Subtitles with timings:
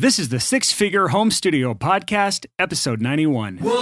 [0.00, 3.58] This is the Six Figure Home Studio Podcast, episode 91.
[3.58, 3.74] You're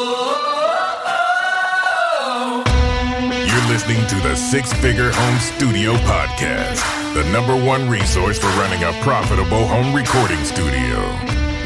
[3.69, 8.91] listening to the Six Figure Home Studio Podcast, the number one resource for running a
[9.01, 10.99] profitable home recording studio.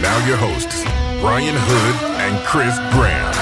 [0.02, 0.84] Now, your hosts,
[1.22, 3.32] Brian Hood and Chris Graham.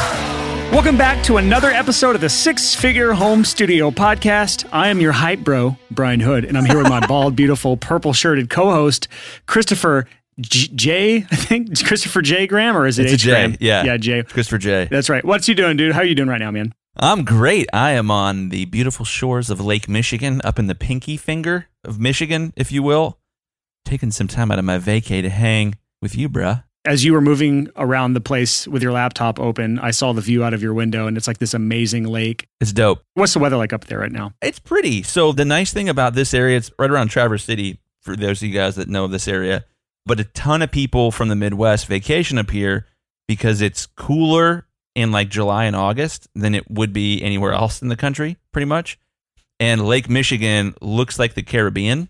[0.72, 4.64] Welcome back to another episode of the Six Figure Home Studio Podcast.
[4.70, 8.12] I am your hype bro, Brian Hood, and I'm here with my bald, beautiful, purple
[8.12, 9.08] shirted co host,
[9.46, 10.06] Christopher
[10.40, 11.16] J-, J.
[11.30, 12.46] I think Christopher J.
[12.46, 13.20] Graham, or is it It's a H.
[13.22, 13.56] J, Graham?
[13.60, 13.84] yeah.
[13.84, 14.22] Yeah, J.
[14.22, 14.88] Christopher J.
[14.90, 15.24] That's right.
[15.24, 15.92] What's you doing, dude?
[15.92, 16.72] How are you doing right now, man?
[16.96, 17.68] I'm great.
[17.72, 21.98] I am on the beautiful shores of Lake Michigan, up in the pinky finger of
[22.00, 23.18] Michigan, if you will.
[23.84, 26.64] Taking some time out of my vacay to hang with you, bruh.
[26.86, 30.42] As you were moving around the place with your laptop open, I saw the view
[30.44, 32.46] out of your window, and it's like this amazing lake.
[32.60, 33.02] It's dope.
[33.14, 34.32] What's the weather like up there right now?
[34.42, 35.02] It's pretty.
[35.02, 38.48] So the nice thing about this area, it's right around Traverse City, for those of
[38.48, 39.64] you guys that know this area.
[40.06, 42.86] But a ton of people from the Midwest vacation up here
[43.28, 47.88] because it's cooler in like July and August than it would be anywhere else in
[47.88, 48.98] the country, pretty much.
[49.60, 52.08] And Lake Michigan looks like the Caribbean.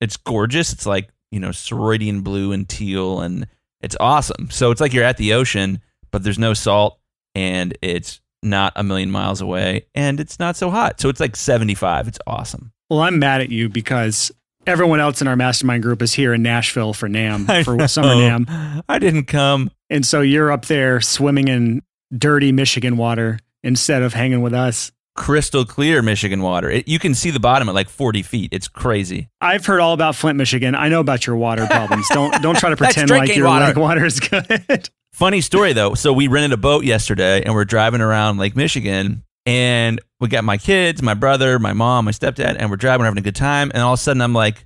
[0.00, 0.72] It's gorgeous.
[0.72, 3.46] It's like, you know, cerulean blue and teal, and
[3.80, 4.50] it's awesome.
[4.50, 6.98] So it's like you're at the ocean, but there's no salt
[7.34, 11.00] and it's not a million miles away and it's not so hot.
[11.00, 12.08] So it's like 75.
[12.08, 12.72] It's awesome.
[12.88, 14.32] Well, I'm mad at you because
[14.66, 18.82] everyone else in our mastermind group is here in Nashville for NAMM, for summer NAMM.
[18.88, 19.70] I didn't come.
[19.88, 21.82] And so you're up there swimming in
[22.16, 24.92] dirty Michigan water instead of hanging with us.
[25.16, 26.70] Crystal clear Michigan water.
[26.70, 28.50] It, you can see the bottom at like 40 feet.
[28.52, 29.28] It's crazy.
[29.40, 30.74] I've heard all about Flint, Michigan.
[30.74, 32.06] I know about your water problems.
[32.10, 33.66] don't don't try to pretend like your water.
[33.66, 34.88] lake water is good.
[35.12, 35.94] Funny story though.
[35.94, 40.44] So we rented a boat yesterday and we're driving around Lake Michigan and we got
[40.44, 43.34] my kids, my brother, my mom, my stepdad, and we're driving, we're having a good
[43.34, 43.72] time.
[43.74, 44.64] And all of a sudden I'm like,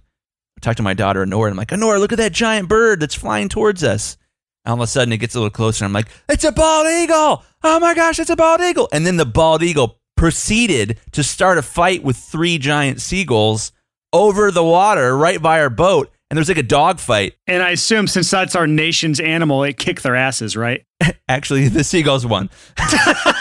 [0.59, 3.01] I talk to my daughter Honora, and I'm like, Honora, look at that giant bird
[3.01, 4.19] that's flying towards us.
[4.67, 5.87] And all of a sudden it gets a little closer.
[5.87, 7.45] And I'm like, it's a bald eagle.
[7.63, 8.91] Oh my gosh, it's a bald eagle.
[8.93, 13.73] And then the bald eagle proceeded to start a fight with three giant seagulls
[14.13, 16.11] over the water right by our boat.
[16.29, 17.37] And there's like a dog fight.
[17.47, 20.85] and I assume since that's our nation's animal, it kicked their asses, right?
[21.29, 22.51] Actually, the seagulls won.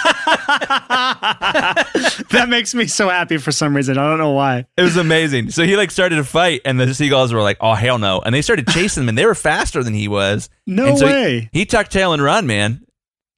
[2.30, 3.98] that makes me so happy for some reason.
[3.98, 4.66] I don't know why.
[4.78, 5.50] It was amazing.
[5.52, 8.34] So he like started to fight, and the seagulls were like, "Oh hell no!" And
[8.34, 10.50] they started chasing him, and they were faster than he was.
[10.68, 11.50] No so he- way.
[11.52, 12.86] He, tucked tail and run, man.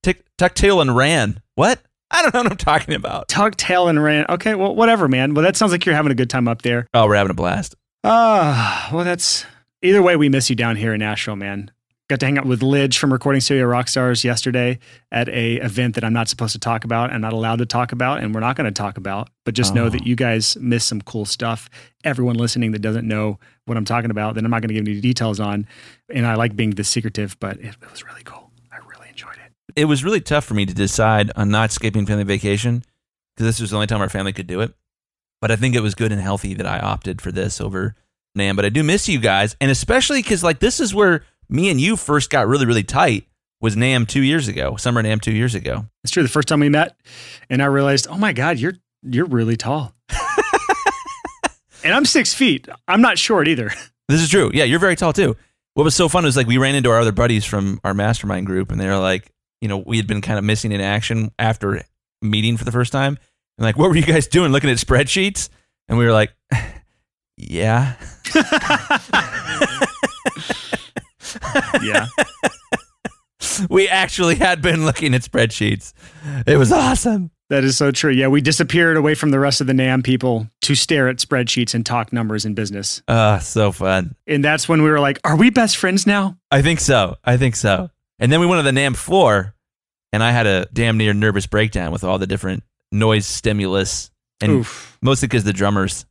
[0.04, 1.42] Tick, tucked tail and ran.
[1.56, 1.80] What?
[2.12, 3.28] I don't know what I'm talking about.
[3.28, 4.26] Tucked tail and ran.
[4.30, 5.34] Okay, well, whatever, man.
[5.34, 6.88] Well, that sounds like you're having a good time up there.
[6.94, 7.76] Oh, we're having a blast.
[8.04, 9.46] Ah, well, that's
[9.82, 10.16] either way.
[10.16, 11.72] We miss you down here in Nashville, man.
[12.08, 14.78] Got to hang out with Lij from Recording Studio Rockstars yesterday
[15.12, 17.92] at a event that I'm not supposed to talk about and not allowed to talk
[17.94, 19.32] about, and we're not going to talk about.
[19.44, 19.90] But just know Oh.
[19.90, 21.68] that you guys miss some cool stuff.
[22.04, 24.88] Everyone listening that doesn't know what I'm talking about, then I'm not going to give
[24.88, 25.66] any details on.
[26.14, 28.52] And I like being this secretive, but it, it was really cool.
[28.72, 29.52] I really enjoyed it.
[29.76, 32.84] It was really tough for me to decide on not skipping family vacation
[33.36, 34.76] because this was the only time our family could do it.
[35.42, 37.96] But I think it was good and healthy that I opted for this over
[38.38, 38.56] NAMM.
[38.58, 41.80] But I do miss you guys, and especially because like this is where me and
[41.80, 43.28] you first got really really tight.
[43.62, 44.76] Was NAMM two years ago?
[44.76, 45.86] Summer NAMM two years ago.
[46.04, 46.22] It's true.
[46.22, 46.96] The first time we met,
[47.50, 49.96] and I realized, oh my god, you're you're really tall.
[51.84, 52.68] and I'm six feet.
[52.88, 53.72] I'm not short either.
[54.08, 54.52] This is true.
[54.54, 55.36] Yeah, you're very tall too.
[55.74, 58.46] What was so fun was like we ran into our other buddies from our mastermind
[58.46, 61.32] group, and they were like, you know, we had been kind of missing in action
[61.40, 61.82] after
[62.22, 63.18] meeting for the first time.
[63.58, 64.52] And like, what were you guys doing?
[64.52, 65.50] Looking at spreadsheets?
[65.88, 66.34] And we were like,
[67.38, 67.96] yeah.
[71.82, 72.08] yeah.
[73.70, 75.94] We actually had been looking at spreadsheets.
[76.48, 77.32] It was awesome.
[77.50, 78.12] That is so true.
[78.12, 81.76] Yeah, we disappeared away from the rest of the NAMM people to stare at spreadsheets
[81.76, 83.04] and talk numbers in business.
[83.08, 84.16] Uh, so fun.
[84.26, 86.38] And that's when we were like, are we best friends now?
[86.50, 87.18] I think so.
[87.24, 87.92] I think so.
[88.18, 89.54] And then we went to the NAMM floor,
[90.12, 94.10] and I had a damn near nervous breakdown with all the different noise stimulus,
[94.42, 94.98] and Oof.
[95.02, 96.06] mostly because the drummers.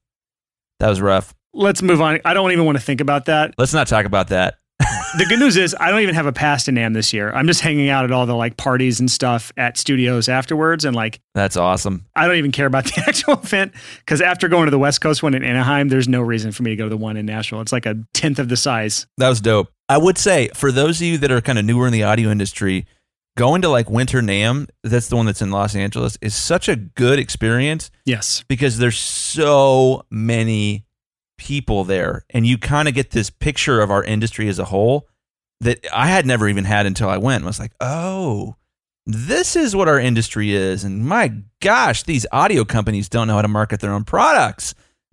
[0.81, 1.35] That was rough.
[1.53, 2.21] Let's move on.
[2.25, 3.55] I don't even want to think about that.
[3.59, 4.59] Let's not talk about that.
[4.79, 7.31] The good news is I don't even have a pass to NAMM this year.
[7.33, 10.85] I'm just hanging out at all the like parties and stuff at studios afterwards.
[10.85, 12.05] And like, That's awesome.
[12.17, 15.23] I don't even care about the actual event because after going to the West Coast
[15.23, 17.61] one in Anaheim, there's no reason for me to go to the one in Nashville.
[17.61, 19.07] It's like a tenth of the size.
[19.19, 19.69] That was dope.
[19.89, 22.31] I would say for those of you that are kind of newer in the audio
[22.31, 22.87] industry,
[23.37, 26.75] going to like Winter NAMM, that's the one that's in Los Angeles, is such a
[26.75, 28.45] good experience Yes.
[28.49, 30.84] because there's so many
[31.37, 35.09] people there and you kind of get this picture of our industry as a whole
[35.61, 37.45] that I had never even had until I went.
[37.45, 38.57] I was like, "Oh,
[39.07, 43.43] this is what our industry is." And my gosh, these audio companies don't know how
[43.43, 44.75] to market their own products.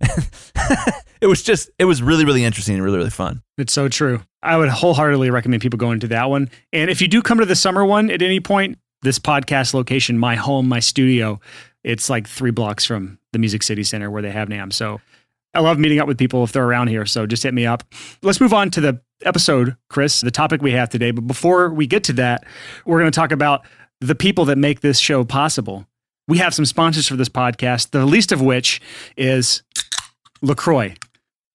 [1.20, 3.42] it was just it was really really interesting and really really fun.
[3.58, 4.22] It's so true.
[4.42, 6.50] I would wholeheartedly recommend people going to that one.
[6.72, 10.18] And if you do come to the summer one at any point, this podcast location,
[10.18, 11.40] my home, my studio,
[11.84, 14.72] it's like three blocks from the Music City Center where they have NAMM.
[14.72, 15.00] So
[15.54, 17.04] I love meeting up with people if they're around here.
[17.06, 17.84] So just hit me up.
[18.22, 21.10] Let's move on to the episode, Chris, the topic we have today.
[21.10, 22.44] But before we get to that,
[22.86, 23.66] we're going to talk about
[24.00, 25.86] the people that make this show possible.
[26.28, 28.80] We have some sponsors for this podcast, the least of which
[29.16, 29.62] is
[30.40, 30.94] LaCroix.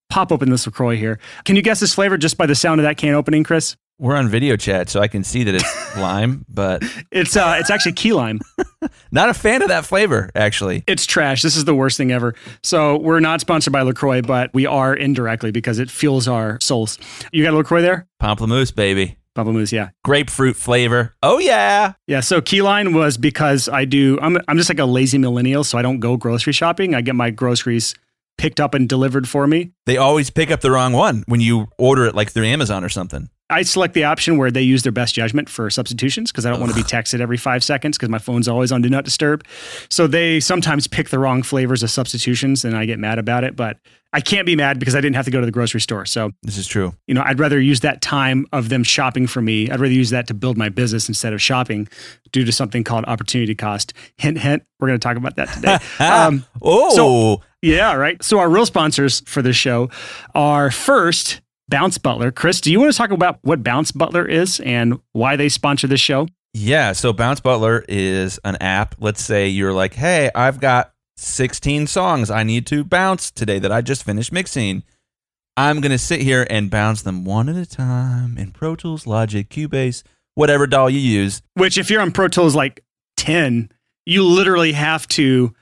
[0.10, 1.20] Pop open this LaCroix here.
[1.46, 3.76] Can you guess this flavor just by the sound of that can opening, Chris?
[4.00, 7.72] We're on video chat, so I can see that it's lime, but It's uh it's
[7.72, 8.40] actually key lime.
[9.12, 10.84] not a fan of that flavor, actually.
[10.86, 11.42] It's trash.
[11.42, 12.36] This is the worst thing ever.
[12.62, 17.00] So we're not sponsored by LaCroix, but we are indirectly because it fuels our souls.
[17.32, 18.08] You got a LaCroix there?
[18.22, 19.18] Pamplemousse, baby.
[19.36, 19.90] Pamplemousse, yeah.
[20.04, 21.16] Grapefruit flavor.
[21.24, 21.94] Oh, yeah.
[22.08, 25.64] Yeah, so Key lime was because I do I'm I'm just like a lazy millennial,
[25.64, 26.94] so I don't go grocery shopping.
[26.94, 27.96] I get my groceries
[28.38, 29.72] picked up and delivered for me.
[29.88, 32.90] They always pick up the wrong one when you order it like through Amazon or
[32.90, 33.30] something.
[33.50, 36.60] I select the option where they use their best judgment for substitutions because I don't
[36.60, 39.46] want to be texted every five seconds because my phone's always on do not disturb.
[39.90, 43.56] So they sometimes pick the wrong flavors of substitutions and I get mad about it.
[43.56, 43.78] But
[44.12, 46.06] I can't be mad because I didn't have to go to the grocery store.
[46.06, 46.94] So, This is true.
[47.08, 49.70] you know, I'd rather use that time of them shopping for me.
[49.70, 51.88] I'd rather use that to build my business instead of shopping
[52.34, 53.94] due to something called opportunity cost.
[54.18, 54.64] Hint, hint.
[54.80, 55.78] We're going to talk about that today.
[56.04, 58.22] um, Oh, So- yeah, right.
[58.24, 59.90] So our real sponsors for this show
[60.36, 62.32] are first Bounce Butler.
[62.32, 65.88] Chris, do you want to talk about what Bounce Butler is and why they sponsor
[65.88, 66.28] this show?
[66.54, 68.96] Yeah, so Bounce Butler is an app.
[69.00, 73.72] Let's say you're like, hey, I've got 16 songs I need to bounce today that
[73.72, 74.84] I just finished mixing.
[75.56, 79.08] I'm going to sit here and bounce them one at a time in Pro Tools,
[79.08, 80.04] Logic, Cubase,
[80.36, 81.42] whatever DAW you use.
[81.56, 82.84] Which, if you're on Pro Tools like
[83.18, 83.72] 10,
[84.06, 85.54] you literally have to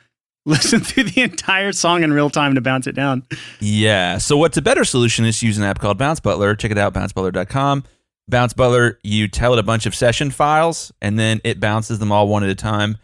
[0.47, 3.23] listen through the entire song in real time to bounce it down.
[3.59, 4.19] Yeah.
[4.19, 6.55] So what's a better solution is to use an app called Bounce Butler.
[6.55, 7.83] Check it out, bouncebutler.com.
[8.27, 12.11] Bounce Butler, you tell it a bunch of session files, and then it bounces them
[12.11, 12.97] all one at a time.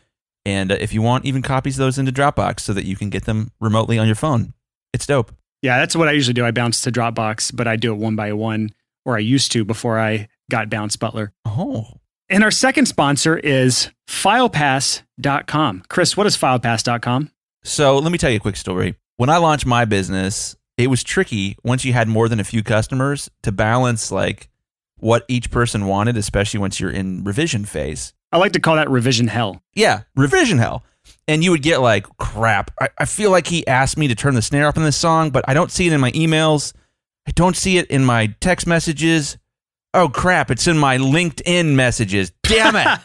[0.46, 3.26] And uh, if you want, even copies those into Dropbox so that you can get
[3.26, 4.54] them remotely on your phone.
[4.94, 5.32] It's dope.
[5.62, 6.44] Yeah, that's what I usually do.
[6.44, 8.70] I bounce to Dropbox, but I do it one by one,
[9.06, 11.34] or I used to before I got Bounce Butler.
[11.46, 12.00] Oh.
[12.31, 15.83] And our second sponsor is filepass.com.
[15.89, 17.30] Chris, what is filepass.com?
[17.63, 18.95] So let me tell you a quick story.
[19.18, 22.63] When I launched my business, it was tricky once you had more than a few
[22.63, 24.50] customers to balance like
[24.95, 28.13] what each person wanted, especially once you're in revision phase.
[28.31, 29.62] I like to call that revision hell.
[29.75, 30.86] Yeah, revision hell.
[31.27, 34.36] And you would get like, crap, I, I feel like he asked me to turn
[34.36, 36.72] the snare up in this song, but I don't see it in my emails.
[37.27, 39.38] I don't see it in my text messages.
[39.94, 42.32] Oh, crap, it's in my LinkedIn messages.
[42.44, 43.00] Damn it.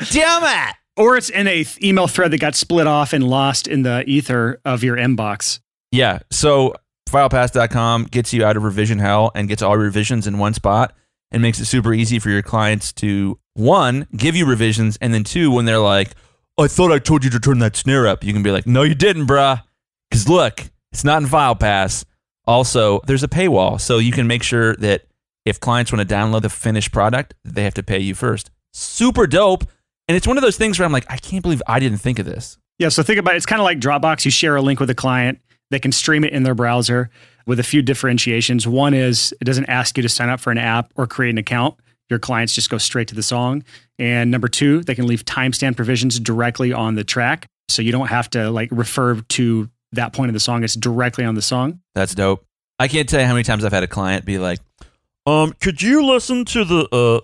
[0.10, 0.74] Damn it.
[0.96, 4.04] Or it's in a th- email thread that got split off and lost in the
[4.06, 5.60] ether of your inbox.
[5.92, 6.18] Yeah.
[6.30, 6.74] So
[7.08, 10.92] filepass.com gets you out of revision hell and gets all your revisions in one spot
[11.30, 15.24] and makes it super easy for your clients to one, give you revisions, and then
[15.24, 16.12] two, when they're like,
[16.58, 18.82] I thought I told you to turn that snare up, you can be like, No,
[18.82, 19.62] you didn't, bruh.
[20.10, 22.04] Because look, it's not in FilePass.
[22.46, 23.80] Also, there's a paywall.
[23.80, 25.02] So you can make sure that
[25.48, 28.50] if clients want to download the finished product, they have to pay you first.
[28.72, 29.64] Super dope.
[30.06, 32.18] And it's one of those things where I'm like, I can't believe I didn't think
[32.18, 32.58] of this.
[32.78, 33.38] Yeah, so think about it.
[33.38, 34.24] It's kind of like Dropbox.
[34.24, 35.40] You share a link with a client,
[35.70, 37.10] they can stream it in their browser
[37.46, 38.66] with a few differentiations.
[38.66, 41.38] One is it doesn't ask you to sign up for an app or create an
[41.38, 41.74] account.
[42.08, 43.64] Your clients just go straight to the song.
[43.98, 47.46] And number two, they can leave timestamp provisions directly on the track.
[47.68, 50.64] So you don't have to like refer to that point of the song.
[50.64, 51.80] It's directly on the song.
[51.94, 52.44] That's dope.
[52.78, 54.60] I can't tell you how many times I've had a client be like,
[55.28, 57.20] "Um, could you listen to the uh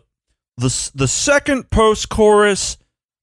[0.57, 2.77] the the second post chorus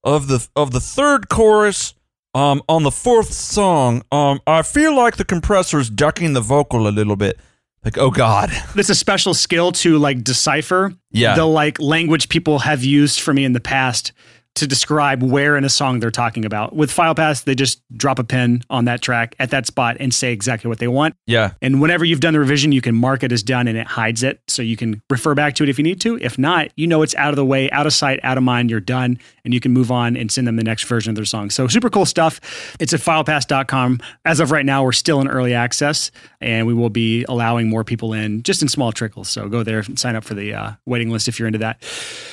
[0.04, 1.94] of the of the third chorus
[2.34, 4.04] um on the fourth song?
[4.12, 7.40] Um, I feel like the compressor's ducking the vocal a little bit."
[7.84, 12.60] Like, oh god, It's a special skill to like decipher yeah, the like language people
[12.60, 14.14] have used for me in the past
[14.56, 16.76] to describe where in a song they're talking about.
[16.76, 20.34] With FilePass, they just drop a pin on that track at that spot and say
[20.34, 21.16] exactly what they want.
[21.26, 23.88] yeah, And whenever you've done the revision, you can mark it as done and it
[23.88, 24.42] hides it.
[24.48, 26.18] So you can refer back to it if you need to.
[26.18, 28.70] If not, you know it's out of the way, out of sight, out of mind,
[28.70, 31.26] you're done, and you can move on and send them the next version of their
[31.26, 31.50] song.
[31.50, 32.42] So super cool stuff.
[32.80, 34.02] It's at filepass.com.
[34.26, 37.84] As of right now, we're still in early access and we will be allowing more
[37.84, 39.30] people in just in small trickles.
[39.30, 41.84] So go there and sign up for the uh, waiting list if you're into that.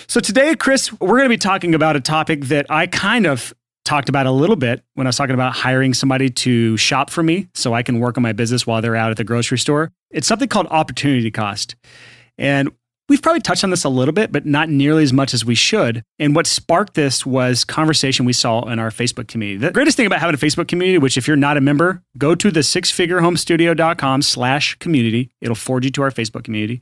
[0.08, 3.52] So today, Chris, we're going to be talking about a topic that I kind of
[3.84, 7.22] talked about a little bit when I was talking about hiring somebody to shop for
[7.22, 9.92] me so I can work on my business while they're out at the grocery store.
[10.10, 11.76] It's something called opportunity cost.
[12.38, 12.70] And
[13.08, 15.54] we've probably touched on this a little bit, but not nearly as much as we
[15.54, 16.02] should.
[16.18, 19.58] And what sparked this was conversation we saw in our Facebook community.
[19.58, 22.34] The greatest thing about having a Facebook community, which if you're not a member, go
[22.34, 25.30] to the sixfigurehomestudio.com slash community.
[25.40, 26.80] It'll forward you to our Facebook community.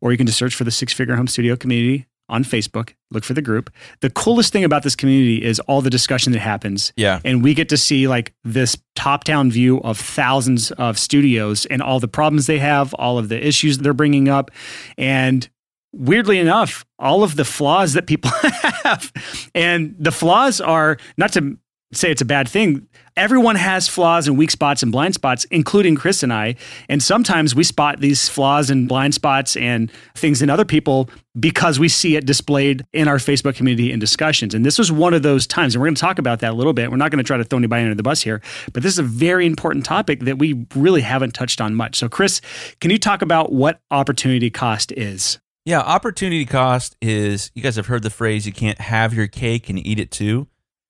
[0.00, 2.94] or you can just search for the Six Figure Home Studio community on Facebook.
[3.10, 3.70] Look for the group.
[4.00, 6.92] The coolest thing about this community is all the discussion that happens.
[6.96, 7.20] Yeah.
[7.24, 11.82] And we get to see like this top down view of thousands of studios and
[11.82, 14.50] all the problems they have, all of the issues they're bringing up.
[14.96, 15.48] And
[15.92, 18.30] weirdly enough, all of the flaws that people
[18.84, 19.12] have.
[19.54, 21.56] And the flaws are not to
[21.92, 22.86] say it's a bad thing.
[23.16, 26.54] Everyone has flaws and weak spots and blind spots, including Chris and I.
[26.88, 31.78] And sometimes we spot these flaws and blind spots and things in other people because
[31.78, 34.54] we see it displayed in our Facebook community in discussions.
[34.54, 35.74] And this was one of those times.
[35.74, 36.90] And we're going to talk about that a little bit.
[36.90, 38.42] We're not going to try to throw anybody under the bus here,
[38.72, 41.96] but this is a very important topic that we really haven't touched on much.
[41.96, 42.40] So, Chris,
[42.80, 45.38] can you talk about what opportunity cost is?
[45.64, 49.68] Yeah, opportunity cost is you guys have heard the phrase you can't have your cake
[49.68, 50.46] and eat it too.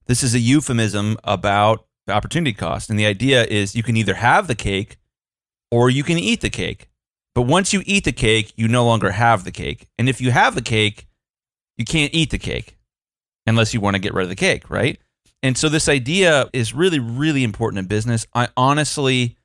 [0.09, 2.89] This is a euphemism about opportunity cost.
[2.89, 4.97] And the idea is you can either have the cake
[5.71, 6.89] or you can eat the cake.
[7.35, 9.87] But once you eat the cake, you no longer have the cake.
[9.99, 11.07] And if you have the cake,
[11.77, 12.77] you can't eat the cake
[13.47, 14.99] unless you want to get rid of the cake, right?
[15.43, 18.27] And so this idea is really, really important in business.
[18.35, 19.37] I honestly,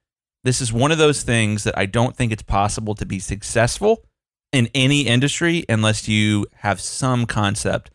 [0.43, 4.03] this is one of those things that I don't think it's possible to be successful
[4.51, 7.91] in any industry unless you have some concept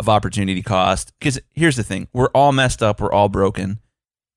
[0.00, 1.12] of opportunity cost.
[1.20, 3.78] Because here's the thing we're all messed up, we're all broken,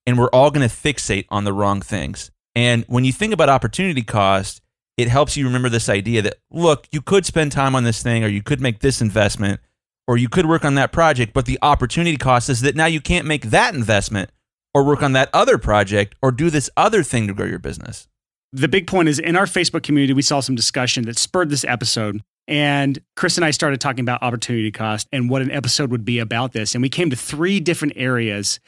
[0.06, 2.30] and we're all going to fixate on the wrong things.
[2.54, 4.60] And when you think about opportunity cost,
[4.96, 8.22] it helps you remember this idea that, look, you could spend time on this thing,
[8.22, 9.60] or you could make this investment,
[10.06, 13.00] or you could work on that project, but the opportunity cost is that now you
[13.00, 14.30] can't make that investment
[14.72, 18.06] or work on that other project or do this other thing to grow your business.
[18.52, 21.64] The big point is in our Facebook community, we saw some discussion that spurred this
[21.64, 22.22] episode.
[22.46, 26.18] And Chris and I started talking about opportunity cost and what an episode would be
[26.18, 26.74] about this.
[26.74, 28.60] And we came to three different areas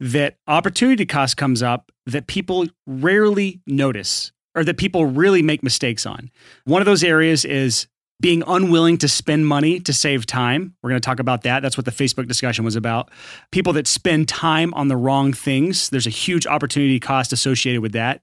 [0.00, 6.04] that opportunity cost comes up that people rarely notice or that people really make mistakes
[6.04, 6.30] on.
[6.64, 7.86] One of those areas is
[8.20, 10.74] being unwilling to spend money to save time.
[10.80, 11.60] We're going to talk about that.
[11.60, 13.10] That's what the Facebook discussion was about.
[13.50, 17.92] People that spend time on the wrong things, there's a huge opportunity cost associated with
[17.92, 18.22] that.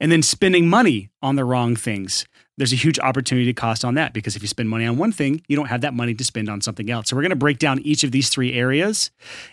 [0.00, 2.26] And then spending money on the wrong things
[2.58, 5.42] there's a huge opportunity cost on that because if you spend money on one thing,
[5.48, 7.08] you don't have that money to spend on something else.
[7.08, 9.10] So we're going to break down each of these three areas,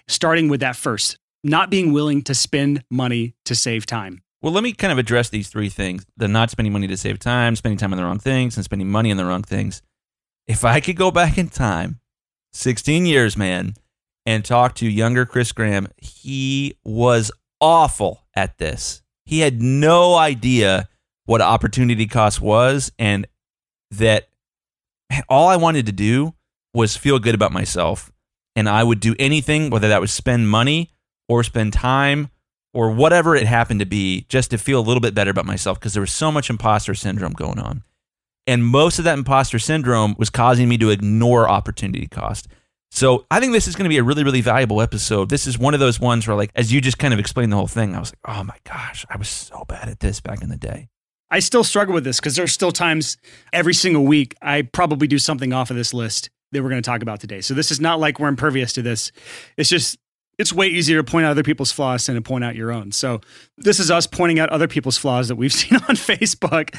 [0.07, 4.23] starting with that first not being willing to spend money to save time.
[4.41, 7.19] Well, let me kind of address these three things the not spending money to save
[7.19, 9.81] time, spending time on the wrong things, and spending money on the wrong things.
[10.47, 11.99] If I could go back in time,
[12.53, 13.75] 16 years, man,
[14.25, 17.31] and talk to younger Chris Graham, he was
[17.61, 19.03] awful at this.
[19.25, 20.89] He had no idea
[21.25, 23.27] what opportunity cost was and
[23.91, 24.29] that
[25.29, 26.33] all I wanted to do
[26.73, 28.11] was feel good about myself.
[28.55, 30.91] And I would do anything, whether that was spend money
[31.27, 32.29] or spend time
[32.73, 35.79] or whatever it happened to be, just to feel a little bit better about myself
[35.79, 37.83] because there was so much imposter syndrome going on.
[38.47, 42.47] And most of that imposter syndrome was causing me to ignore opportunity cost.
[42.91, 45.29] So I think this is going to be a really, really valuable episode.
[45.29, 47.57] This is one of those ones where, like, as you just kind of explained the
[47.57, 50.41] whole thing, I was like, oh my gosh, I was so bad at this back
[50.41, 50.87] in the day.
[51.35, 53.17] I still struggle with this because there's still times
[53.51, 56.89] every single week I probably do something off of this list that we're going to
[56.89, 57.41] talk about today.
[57.41, 59.11] So this is not like we're impervious to this.
[59.57, 59.97] It's just
[60.37, 62.93] it's way easier to point out other people's flaws than to point out your own.
[62.93, 63.19] So
[63.57, 66.73] this is us pointing out other people's flaws that we've seen on Facebook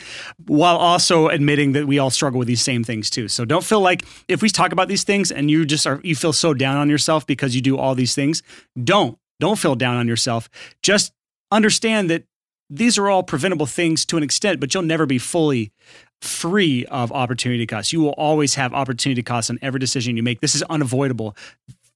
[0.47, 3.29] while also admitting that we all struggle with these same things too.
[3.29, 6.17] So don't feel like if we talk about these things and you just are you
[6.17, 8.43] feel so down on yourself because you do all these things,
[8.83, 10.49] don't don't feel down on yourself.
[10.83, 11.13] Just
[11.53, 12.25] understand that
[12.69, 15.73] these are all preventable things to an extent, but you'll never be fully
[16.21, 17.93] free of opportunity costs.
[17.93, 20.41] You will always have opportunity costs on every decision you make.
[20.41, 21.37] This is unavoidable.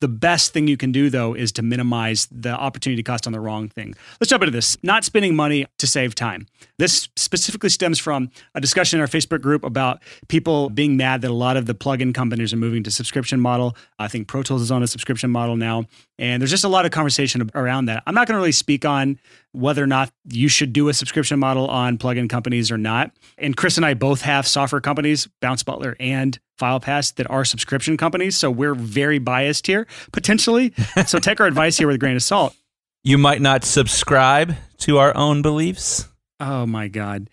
[0.01, 3.41] The best thing you can do, though, is to minimize the opportunity cost on the
[3.41, 3.95] wrong thing.
[4.19, 4.79] Let's jump into this.
[4.83, 6.47] Not spending money to save time.
[6.79, 11.31] This specifically stems from a discussion in our Facebook group about people being mad that
[11.31, 13.77] a lot of the plugin companies are moving to subscription model.
[13.99, 15.85] I think Pro Tools is on a subscription model now.
[16.19, 18.03] And there's just a lot of conversation around that.
[18.07, 19.19] I'm not going to really speak on
[19.53, 23.13] whether or not you should do a subscription model on plugin companies or not.
[23.39, 27.97] And Chris and I both have software companies, Bounce Butler and FilePass, that are subscription
[27.97, 28.37] companies.
[28.37, 30.73] So we're very biased here, potentially.
[31.07, 32.55] so take our advice here with a grain of salt.
[33.03, 36.07] You might not subscribe to our own beliefs.
[36.39, 37.29] Oh my God.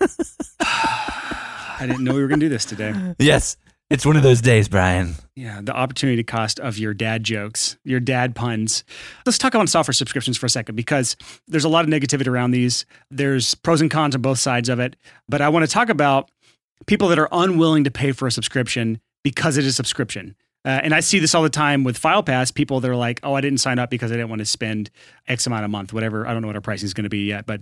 [0.60, 2.94] I didn't know we were going to do this today.
[3.18, 3.56] Yes.
[3.90, 5.14] It's one of those days, Brian.
[5.36, 8.82] Yeah, the opportunity cost of your dad jokes, your dad puns.
[9.26, 12.52] Let's talk about software subscriptions for a second because there's a lot of negativity around
[12.52, 12.86] these.
[13.10, 14.96] There's pros and cons on both sides of it.
[15.28, 16.30] But I want to talk about
[16.86, 20.34] people that are unwilling to pay for a subscription because it is a subscription.
[20.64, 22.54] Uh, and I see this all the time with FilePass.
[22.54, 24.90] People that are like, "Oh, I didn't sign up because I didn't want to spend
[25.28, 27.26] X amount a month, whatever." I don't know what our pricing is going to be
[27.26, 27.60] yet, but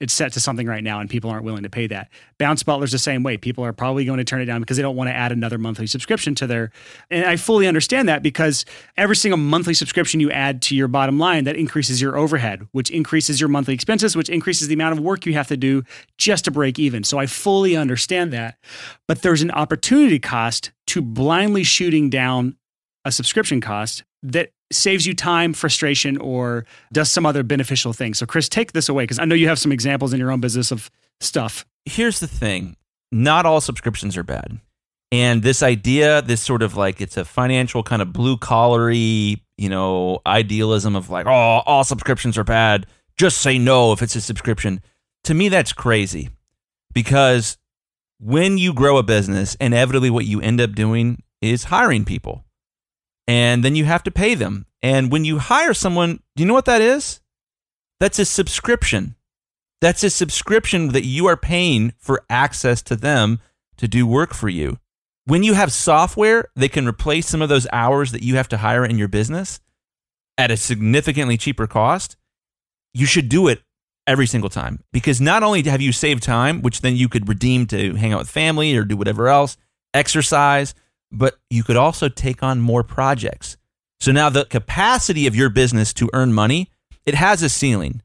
[0.00, 2.08] it's set to something right now and people aren't willing to pay that.
[2.38, 3.36] Bounce Butler's the same way.
[3.36, 5.58] People are probably going to turn it down because they don't want to add another
[5.58, 6.70] monthly subscription to their.
[7.10, 8.64] And I fully understand that because
[8.96, 12.90] every single monthly subscription you add to your bottom line, that increases your overhead, which
[12.90, 15.82] increases your monthly expenses, which increases the amount of work you have to do
[16.16, 17.04] just to break even.
[17.04, 18.58] So I fully understand that.
[19.06, 22.56] But there's an opportunity cost to blindly shooting down
[23.04, 28.14] a subscription cost that saves you time, frustration, or does some other beneficial thing.
[28.14, 30.40] So, Chris, take this away because I know you have some examples in your own
[30.40, 31.64] business of stuff.
[31.84, 32.76] Here's the thing
[33.10, 34.60] not all subscriptions are bad.
[35.10, 39.68] And this idea, this sort of like it's a financial kind of blue collary, you
[39.68, 42.86] know, idealism of like, oh, all subscriptions are bad.
[43.16, 44.82] Just say no if it's a subscription.
[45.24, 46.28] To me, that's crazy
[46.92, 47.56] because
[48.20, 52.44] when you grow a business, inevitably what you end up doing is hiring people
[53.28, 54.66] and then you have to pay them.
[54.82, 57.20] And when you hire someone, do you know what that is?
[58.00, 59.16] That's a subscription.
[59.80, 63.40] That's a subscription that you are paying for access to them
[63.76, 64.78] to do work for you.
[65.26, 68.56] When you have software that can replace some of those hours that you have to
[68.56, 69.60] hire in your business
[70.38, 72.16] at a significantly cheaper cost,
[72.94, 73.60] you should do it
[74.06, 77.66] every single time because not only have you saved time, which then you could redeem
[77.66, 79.58] to hang out with family or do whatever else,
[79.92, 80.74] exercise,
[81.10, 83.56] but you could also take on more projects.
[84.00, 86.70] So now the capacity of your business to earn money,
[87.04, 88.02] it has a ceiling.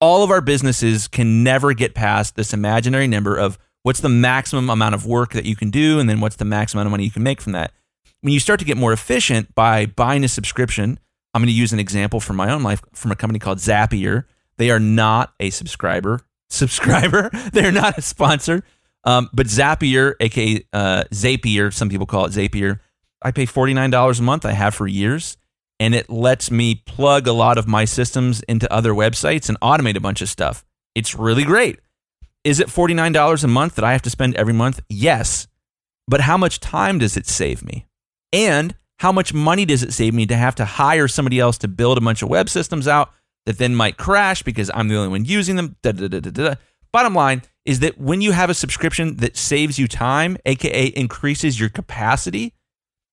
[0.00, 4.70] All of our businesses can never get past this imaginary number of what's the maximum
[4.70, 7.04] amount of work that you can do and then what's the maximum amount of money
[7.04, 7.72] you can make from that.
[8.20, 10.98] When you start to get more efficient by buying a subscription,
[11.32, 14.24] I'm going to use an example from my own life from a company called Zapier.
[14.56, 17.30] They are not a subscriber subscriber.
[17.52, 18.62] They're not a sponsor.
[19.04, 22.80] Um, but Zapier, aka uh, Zapier, some people call it Zapier,
[23.22, 24.44] I pay $49 a month.
[24.44, 25.36] I have for years.
[25.80, 29.96] And it lets me plug a lot of my systems into other websites and automate
[29.96, 30.64] a bunch of stuff.
[30.94, 31.80] It's really great.
[32.44, 34.80] Is it $49 a month that I have to spend every month?
[34.88, 35.48] Yes.
[36.06, 37.86] But how much time does it save me?
[38.32, 41.68] And how much money does it save me to have to hire somebody else to
[41.68, 43.10] build a bunch of web systems out
[43.46, 45.76] that then might crash because I'm the only one using them?
[45.82, 46.54] Da, da, da,
[46.94, 51.58] Bottom line, is that when you have a subscription that saves you time, aka increases
[51.58, 52.54] your capacity,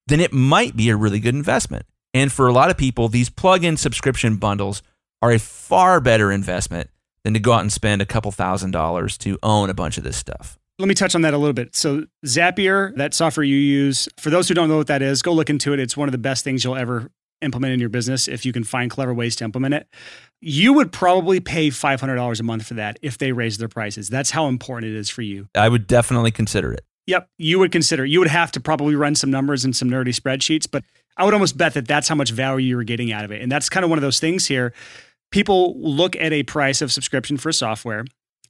[0.06, 1.88] then it might be a really good investment.
[2.14, 4.84] And for a lot of people, these plug-in subscription bundles
[5.24, 6.92] are a far better investment
[7.24, 10.04] than to go out and spend a couple thousand dollars to own a bunch of
[10.04, 10.60] this stuff.
[10.78, 11.76] Let me touch on that a little bit.
[11.76, 15.34] So, Zapier, that software you use, for those who don't know what that is, go
[15.34, 15.80] look into it.
[15.80, 17.10] It's one of the best things you'll ever
[17.42, 19.88] implement in your business if you can find clever ways to implement it.
[20.40, 24.10] You would probably pay $500 a month for that if they raise their prices.
[24.10, 25.48] That's how important it is for you.
[25.56, 26.86] I would definitely consider it.
[27.08, 28.06] Yep, you would consider.
[28.06, 30.84] You would have to probably run some numbers and some nerdy spreadsheets, but
[31.18, 33.42] I would almost bet that that's how much value you're getting out of it.
[33.42, 34.74] And that's kind of one of those things here.
[35.32, 38.06] People look at a price of subscription for software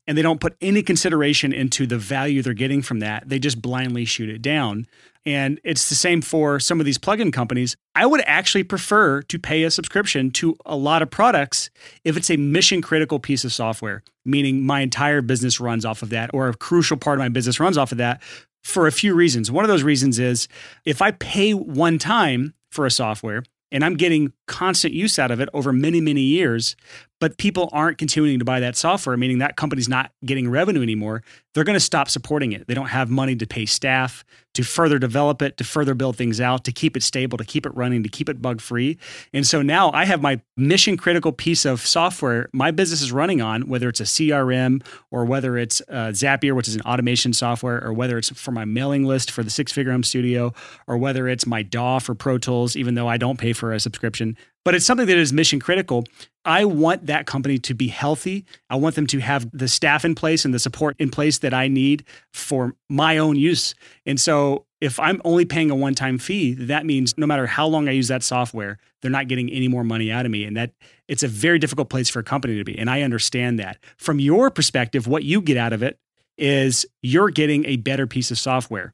[0.07, 3.29] and they don't put any consideration into the value they're getting from that.
[3.29, 4.87] They just blindly shoot it down.
[5.25, 7.75] And it's the same for some of these plugin companies.
[7.93, 11.69] I would actually prefer to pay a subscription to a lot of products
[12.03, 16.09] if it's a mission critical piece of software, meaning my entire business runs off of
[16.09, 18.21] that or a crucial part of my business runs off of that
[18.63, 19.51] for a few reasons.
[19.51, 20.47] One of those reasons is
[20.85, 25.39] if I pay one time for a software, and I'm getting constant use out of
[25.39, 26.75] it over many, many years,
[27.21, 31.23] but people aren't continuing to buy that software, meaning that company's not getting revenue anymore,
[31.53, 32.67] they're going to stop supporting it.
[32.67, 36.41] They don't have money to pay staff, to further develop it, to further build things
[36.41, 38.97] out, to keep it stable, to keep it running, to keep it bug free.
[39.33, 43.41] And so now I have my mission critical piece of software my business is running
[43.41, 47.83] on, whether it's a CRM or whether it's uh, Zapier, which is an automation software,
[47.83, 50.53] or whether it's for my mailing list for the Six Figure Home Studio,
[50.87, 53.79] or whether it's my DAW for Pro Tools, even though I don't pay for a
[53.79, 56.05] subscription but it's something that is mission critical.
[56.45, 58.45] I want that company to be healthy.
[58.69, 61.53] I want them to have the staff in place and the support in place that
[61.53, 63.75] I need for my own use.
[64.05, 64.50] And so
[64.81, 67.91] if I'm only paying a one time fee, that means no matter how long I
[67.91, 70.43] use that software, they're not getting any more money out of me.
[70.43, 70.73] And that
[71.07, 72.77] it's a very difficult place for a company to be.
[72.77, 73.77] And I understand that.
[73.97, 75.99] From your perspective, what you get out of it
[76.37, 78.91] is you're getting a better piece of software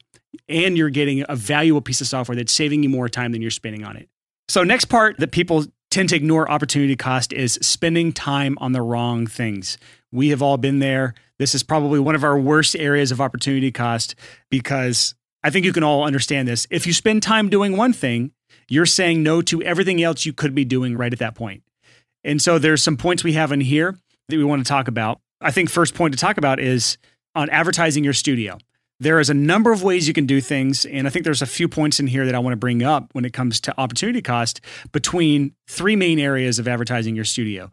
[0.48, 3.50] and you're getting a valuable piece of software that's saving you more time than you're
[3.50, 4.08] spending on it.
[4.48, 8.82] So, next part that people tend to ignore opportunity cost is spending time on the
[8.82, 9.78] wrong things.
[10.12, 11.14] We have all been there.
[11.38, 14.14] This is probably one of our worst areas of opportunity cost
[14.50, 15.14] because
[15.48, 16.66] I think you can all understand this.
[16.68, 18.32] If you spend time doing one thing,
[18.68, 21.62] you're saying no to everything else you could be doing right at that point.
[22.22, 23.96] And so there's some points we have in here
[24.28, 25.22] that we want to talk about.
[25.40, 26.98] I think first point to talk about is
[27.34, 28.58] on advertising your studio
[29.00, 30.84] there is a number of ways you can do things.
[30.84, 33.08] And I think there's a few points in here that I want to bring up
[33.12, 34.60] when it comes to opportunity cost
[34.92, 37.70] between three main areas of advertising your studio.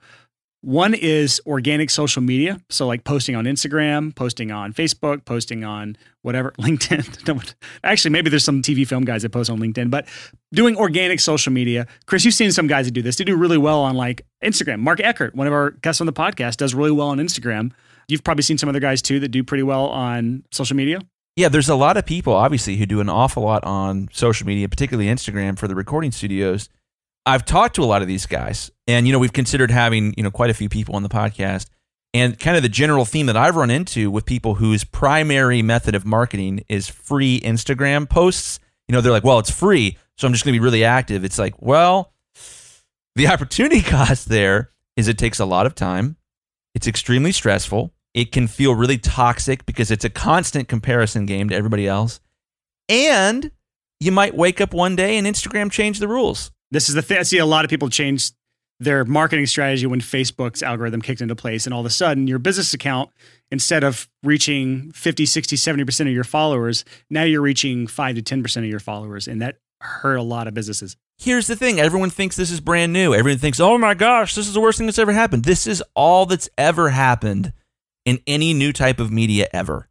[0.66, 2.60] One is organic social media.
[2.72, 7.54] So, like posting on Instagram, posting on Facebook, posting on whatever, LinkedIn.
[7.84, 10.08] Actually, maybe there's some TV film guys that post on LinkedIn, but
[10.54, 11.86] doing organic social media.
[12.08, 13.18] Chris, you've seen some guys that do this.
[13.18, 14.80] They do really well on like Instagram.
[14.80, 17.72] Mark Eckert, one of our guests on the podcast, does really well on Instagram.
[18.08, 21.00] You've probably seen some other guys too that do pretty well on social media.
[21.36, 24.68] Yeah, there's a lot of people, obviously, who do an awful lot on social media,
[24.68, 26.70] particularly Instagram for the recording studios.
[27.26, 30.24] I've talked to a lot of these guys, and you know, we've considered having you
[30.24, 31.68] know quite a few people on the podcast.
[32.14, 35.96] And kind of the general theme that I've run into with people whose primary method
[35.96, 38.60] of marketing is free Instagram posts.
[38.88, 41.26] You know, they're like, "Well, it's free, so I'm just going to be really active."
[41.26, 42.14] It's like, well,
[43.16, 46.16] the opportunity cost there is it takes a lot of time.
[46.74, 47.94] It's extremely stressful.
[48.14, 52.22] It can feel really toxic because it's a constant comparison game to everybody else.
[52.88, 53.52] And
[54.00, 56.52] you might wake up one day and Instagram changed the rules.
[56.76, 57.20] This is the thing.
[57.20, 58.34] I see a lot of people change
[58.82, 61.66] their marketing strategy when Facebook's algorithm kicked into place.
[61.66, 63.12] And all of a sudden, your business account,
[63.50, 68.58] instead of reaching 50, 60, 70% of your followers, now you're reaching 5 to 10%
[68.58, 69.26] of your followers.
[69.26, 70.98] And that hurt a lot of businesses.
[71.18, 73.14] Here's the thing everyone thinks this is brand new.
[73.14, 75.46] Everyone thinks, oh my gosh, this is the worst thing that's ever happened.
[75.46, 77.54] This is all that's ever happened
[78.04, 79.88] in any new type of media ever.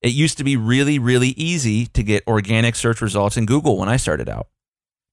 [0.00, 3.88] It used to be really, really easy to get organic search results in Google when
[3.88, 4.46] I started out.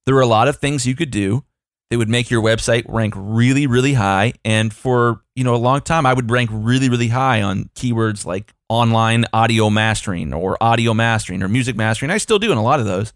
[0.05, 1.43] There were a lot of things you could do
[1.91, 4.33] that would make your website rank really, really high.
[4.45, 8.25] And for you know a long time, I would rank really, really high on keywords
[8.25, 12.09] like online audio mastering or audio mastering or music mastering.
[12.09, 13.11] I still do in a lot of those,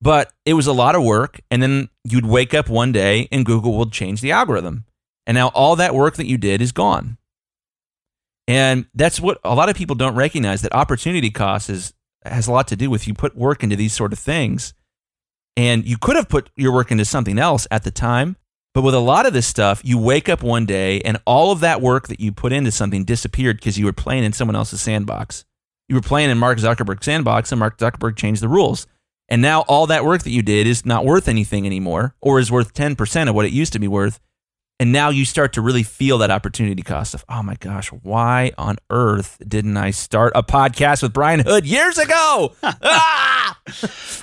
[0.00, 1.38] but it was a lot of work.
[1.50, 4.86] And then you'd wake up one day and Google would change the algorithm,
[5.26, 7.18] and now all that work that you did is gone.
[8.48, 11.92] And that's what a lot of people don't recognize that opportunity cost is
[12.24, 14.72] has a lot to do with you put work into these sort of things
[15.56, 18.36] and you could have put your work into something else at the time.
[18.74, 21.60] But with a lot of this stuff, you wake up one day and all of
[21.60, 24.80] that work that you put into something disappeared because you were playing in someone else's
[24.80, 25.44] sandbox.
[25.88, 28.88] You were playing in Mark Zuckerberg's sandbox and Mark Zuckerberg changed the rules.
[29.28, 32.50] And now all that work that you did is not worth anything anymore or is
[32.50, 34.18] worth 10% of what it used to be worth.
[34.80, 38.50] And now you start to really feel that opportunity cost of, oh my gosh, why
[38.58, 42.54] on earth didn't I start a podcast with Brian Hood years ago?
[42.62, 43.56] ah!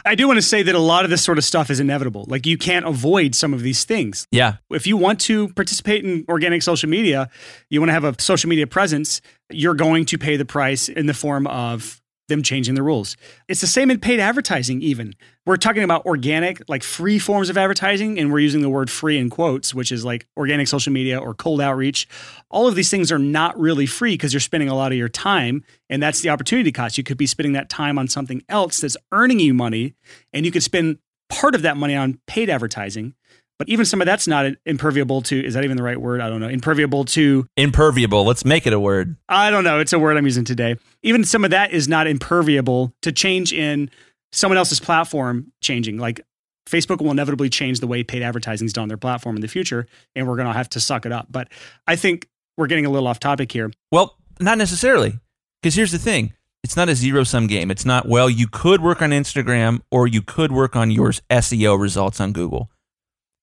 [0.05, 2.25] I do want to say that a lot of this sort of stuff is inevitable.
[2.27, 4.27] Like you can't avoid some of these things.
[4.29, 4.57] Yeah.
[4.69, 7.29] If you want to participate in organic social media,
[7.69, 11.05] you want to have a social media presence, you're going to pay the price in
[11.05, 12.00] the form of
[12.31, 13.15] them changing the rules.
[13.47, 15.13] It's the same in paid advertising, even.
[15.45, 19.17] We're talking about organic, like free forms of advertising, and we're using the word free
[19.17, 22.07] in quotes, which is like organic social media or cold outreach.
[22.49, 25.09] All of these things are not really free because you're spending a lot of your
[25.09, 26.97] time, and that's the opportunity cost.
[26.97, 29.95] You could be spending that time on something else that's earning you money,
[30.33, 30.97] and you could spend
[31.29, 33.13] part of that money on paid advertising.
[33.61, 36.19] But even some of that's not imperviable to, is that even the right word?
[36.19, 36.47] I don't know.
[36.47, 37.45] Imperviable to.
[37.57, 38.25] Imperviable.
[38.25, 39.17] Let's make it a word.
[39.29, 39.79] I don't know.
[39.79, 40.77] It's a word I'm using today.
[41.03, 43.91] Even some of that is not imperviable to change in
[44.31, 45.99] someone else's platform changing.
[45.99, 46.21] Like
[46.67, 49.47] Facebook will inevitably change the way paid advertising is done on their platform in the
[49.47, 51.27] future, and we're going to have to suck it up.
[51.29, 51.49] But
[51.85, 53.69] I think we're getting a little off topic here.
[53.91, 55.19] Well, not necessarily.
[55.61, 57.69] Because here's the thing it's not a zero sum game.
[57.69, 61.79] It's not, well, you could work on Instagram or you could work on your SEO
[61.79, 62.71] results on Google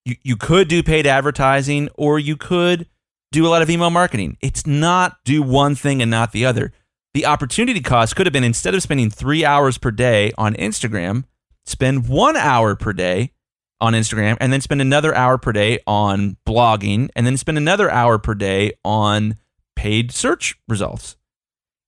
[0.08, 2.86] you, you could do paid advertising or you could
[3.30, 4.36] do a lot of email marketing.
[4.40, 6.72] It's not do one thing and not the other.
[7.14, 11.24] The opportunity cost could have been instead of spending three hours per day on Instagram,
[11.66, 13.32] spend one hour per day
[13.80, 17.90] on Instagram and then spend another hour per day on blogging and then spend another
[17.90, 19.36] hour per day on
[19.76, 21.16] paid search results.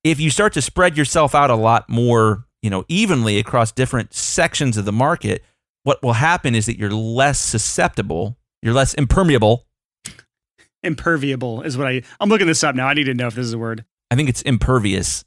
[0.04, 4.14] If you start to spread yourself out a lot more, you know, evenly across different
[4.14, 5.42] sections of the market,
[5.82, 9.66] what will happen is that you're less susceptible, you're less impermeable.
[10.82, 12.86] Imperviable is what I I'm looking this up now.
[12.86, 13.84] I need to know if this is a word.
[14.10, 15.24] I think it's impervious.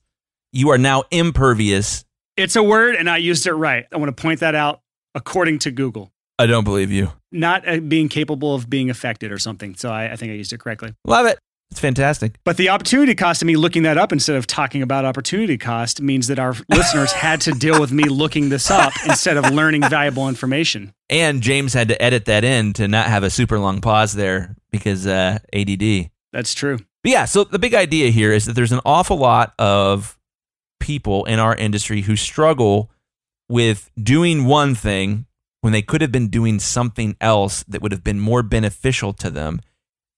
[0.52, 2.06] You are now impervious.
[2.38, 3.86] It's a word and I used it right.
[3.92, 4.82] I want to point that out
[5.14, 6.12] according to Google.
[6.40, 7.12] I don't believe you.
[7.32, 9.76] Not uh, being capable of being affected or something.
[9.76, 10.96] So I, I think I used it correctly.
[11.06, 11.38] Love it.
[11.74, 12.36] It's fantastic.
[12.44, 16.04] But the opportunity cost of me looking that up instead of talking about opportunity cost
[16.04, 19.82] means that our listeners had to deal with me looking this up instead of learning
[19.82, 20.94] valuable information.
[21.10, 24.56] And James had to edit that in to not have a super long pause there
[24.70, 26.12] because uh, ADD.
[26.32, 26.78] That's true.
[27.02, 30.16] But yeah, so the big idea here is that there's an awful lot of
[30.80, 32.92] people in our industry who struggle
[33.50, 35.26] with doing one thing
[35.62, 39.32] when they could have been doing something else that would have been more beneficial to
[39.32, 39.60] them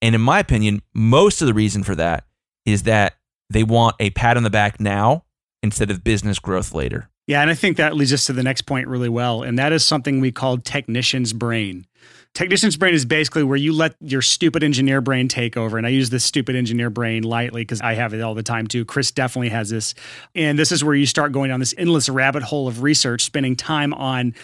[0.02, 2.24] and in my opinion, most of the reason for that
[2.64, 3.14] is that
[3.50, 5.24] they want a pat on the back now
[5.62, 7.08] instead of business growth later.
[7.26, 9.42] Yeah, and I think that leads us to the next point really well.
[9.42, 11.86] And that is something we call technician's brain.
[12.34, 15.78] Technician's brain is basically where you let your stupid engineer brain take over.
[15.78, 18.66] And I use this stupid engineer brain lightly because I have it all the time
[18.66, 18.84] too.
[18.84, 19.94] Chris definitely has this.
[20.34, 23.56] And this is where you start going down this endless rabbit hole of research, spending
[23.56, 24.34] time on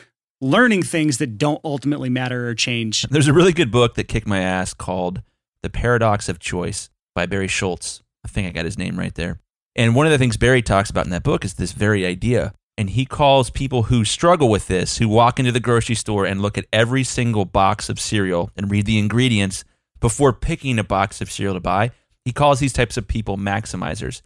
[0.41, 3.03] learning things that don't ultimately matter or change.
[3.11, 5.23] There's a really good book that kicked my ass called
[5.63, 8.03] The Paradox of Choice by Barry Schultz.
[8.25, 9.41] I think I got his name right there.
[9.75, 12.53] And one of the things Barry talks about in that book is this very idea
[12.79, 16.41] and he calls people who struggle with this, who walk into the grocery store and
[16.41, 19.65] look at every single box of cereal and read the ingredients
[20.01, 21.91] before picking a box of cereal to buy,
[22.25, 24.23] he calls these types of people maximizers.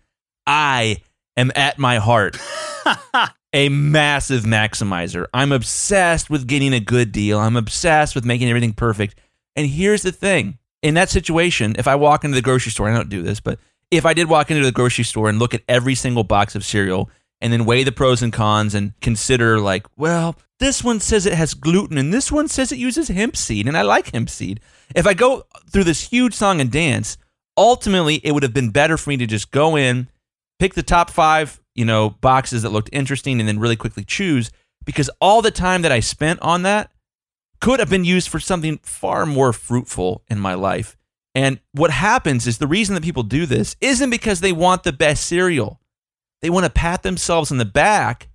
[0.46, 0.98] I
[1.36, 2.38] am at my heart
[3.52, 5.26] a massive maximizer.
[5.34, 7.38] I'm obsessed with getting a good deal.
[7.38, 9.16] I'm obsessed with making everything perfect.
[9.54, 12.94] And here's the thing in that situation, if I walk into the grocery store, I
[12.94, 13.58] don't do this, but
[13.90, 16.64] if I did walk into the grocery store and look at every single box of
[16.64, 21.26] cereal and then weigh the pros and cons and consider like, well, this one says
[21.26, 24.30] it has gluten and this one says it uses hemp seed and I like hemp
[24.30, 24.60] seed.
[24.94, 27.18] If I go through this huge song and dance,
[27.56, 30.08] ultimately it would have been better for me to just go in,
[30.60, 34.52] pick the top 5, you know, boxes that looked interesting and then really quickly choose
[34.84, 36.92] because all the time that I spent on that
[37.60, 40.96] could have been used for something far more fruitful in my life.
[41.34, 44.92] And what happens is the reason that people do this isn't because they want the
[44.92, 45.80] best cereal.
[46.40, 48.28] They want to pat themselves in the back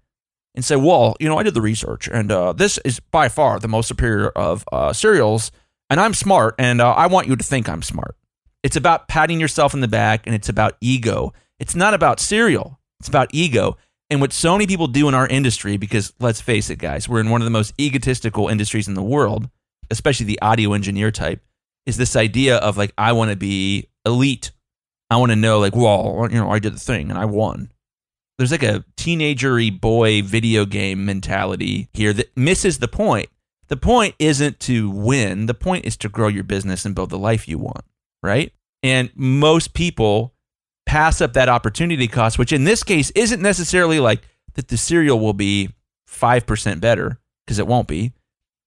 [0.53, 3.59] and say, well, you know, I did the research and uh, this is by far
[3.59, 5.51] the most superior of uh, cereals
[5.89, 8.15] and I'm smart and uh, I want you to think I'm smart.
[8.63, 11.33] It's about patting yourself in the back and it's about ego.
[11.59, 13.77] It's not about cereal, it's about ego.
[14.11, 17.21] And what so many people do in our industry, because let's face it, guys, we're
[17.21, 19.49] in one of the most egotistical industries in the world,
[19.89, 21.41] especially the audio engineer type,
[21.87, 24.51] is this idea of like, I want to be elite.
[25.09, 27.71] I want to know, like, well, you know, I did the thing and I won
[28.41, 33.29] there's like a teenagery boy video game mentality here that misses the point.
[33.67, 35.45] The point isn't to win.
[35.45, 37.85] The point is to grow your business and build the life you want,
[38.23, 38.51] right?
[38.81, 40.30] And most people
[40.91, 44.23] pass up that opportunity cost, which in this case isn't necessarily like
[44.55, 45.69] that the cereal will be
[46.05, 48.11] 5% better, because it won't be.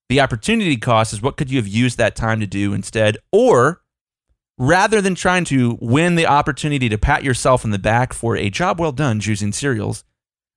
[0.08, 3.18] The opportunity cost is what could you have used that time to do instead?
[3.30, 3.82] Or
[4.56, 8.48] rather than trying to win the opportunity to pat yourself in the back for a
[8.48, 10.02] job well done choosing cereals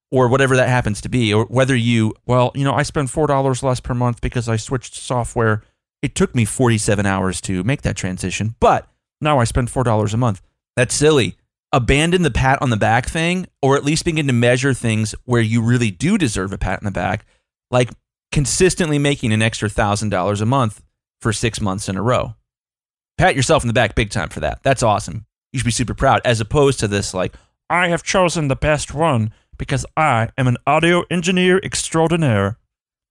[0.09, 3.61] or whatever that happens to be, or whether you, well, you know, I spend $4
[3.61, 5.63] less per month because I switched software.
[6.01, 8.87] It took me 47 hours to make that transition, but
[9.19, 10.41] now I spend $4 a month.
[10.77, 11.36] That's silly.
[11.73, 15.41] Abandon the pat on the back thing, or at least begin to measure things where
[15.41, 17.25] you really do deserve a pat on the back,
[17.71, 17.89] like
[18.31, 20.81] consistently making an extra $1,000 a month
[21.21, 22.35] for six months in a row
[23.17, 24.61] pat yourself in the back big time for that.
[24.63, 25.25] That's awesome.
[25.51, 27.33] You should be super proud, as opposed to this like,
[27.69, 32.57] I have chosen the best one because I am an audio engineer extraordinaire.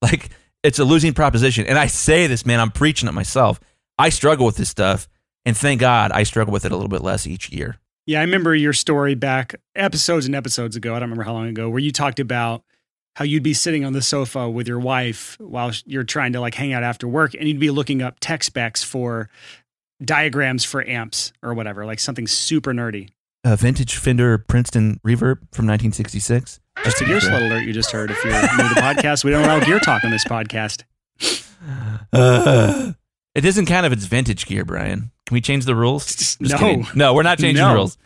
[0.02, 0.28] Like
[0.62, 1.66] it's a losing proposition.
[1.66, 3.58] And I say this, man, I'm preaching it myself.
[3.98, 5.08] I struggle with this stuff,
[5.46, 7.78] and thank God I struggle with it a little bit less each year.
[8.06, 10.94] Yeah, I remember your story back episodes and episodes ago.
[10.94, 12.62] I don't remember how long ago, where you talked about
[13.16, 16.54] how you'd be sitting on the sofa with your wife while you're trying to like
[16.54, 19.28] hang out after work and you'd be looking up tech specs for
[20.04, 23.10] diagrams for amps or whatever, like something super nerdy.
[23.42, 26.60] A vintage Fender Princeton reverb from 1966.
[26.84, 28.10] Just a gear slut alert you just heard.
[28.10, 30.84] If you're new to the podcast, we don't allow gear talk on this podcast.
[32.12, 32.92] Uh,
[33.34, 35.10] it doesn't count if it's vintage gear, Brian.
[35.26, 36.06] Can we change the rules?
[36.16, 36.86] Just no, kidding.
[36.94, 37.70] no, we're not changing no.
[37.70, 37.98] the rules.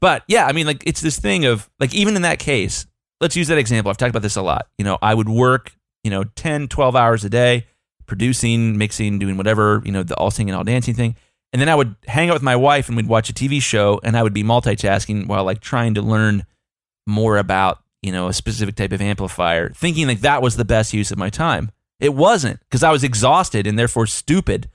[0.00, 2.86] But yeah, I mean, like it's this thing of like even in that case,
[3.20, 3.90] let's use that example.
[3.90, 4.68] I've talked about this a lot.
[4.78, 7.66] You know, I would work, you know, 10, 12 hours a day,
[8.06, 11.16] producing, mixing, doing whatever, you know, the all singing, all dancing thing.
[11.52, 14.00] And then I would hang out with my wife and we'd watch a TV show
[14.02, 16.44] and I would be multitasking while like trying to learn
[17.06, 20.92] more about, you know, a specific type of amplifier, thinking like that was the best
[20.92, 21.70] use of my time.
[22.00, 24.68] It wasn't because I was exhausted and therefore stupid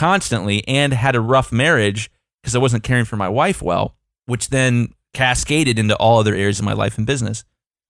[0.00, 2.10] constantly and had a rough marriage
[2.42, 6.58] because I wasn't caring for my wife well, which then cascaded into all other areas
[6.58, 7.44] of my life and business.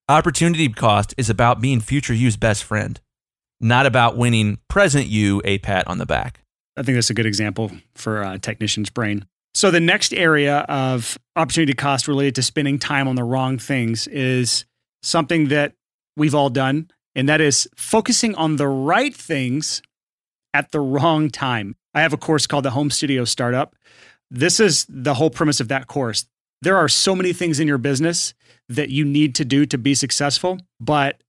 [0.09, 3.01] Opportunity cost is about being future you's best friend,
[3.61, 6.41] not about winning present you a pat on the back.
[6.77, 9.25] I think that's a good example for a technician's brain.
[9.55, 14.09] So the next area of opportunity cost related to spending time on the wrong things
[14.09, 14.65] is
[15.05, 15.75] something that
[16.17, 19.81] we've all done, and that is focusing on the right things
[20.53, 21.77] at the wrong time.
[21.95, 23.75] I have a course called the Home Studio Startup.
[24.31, 26.27] This is the whole premise of that course.
[26.63, 28.35] There are so many things in your business
[28.69, 31.23] that you need to do to be successful, but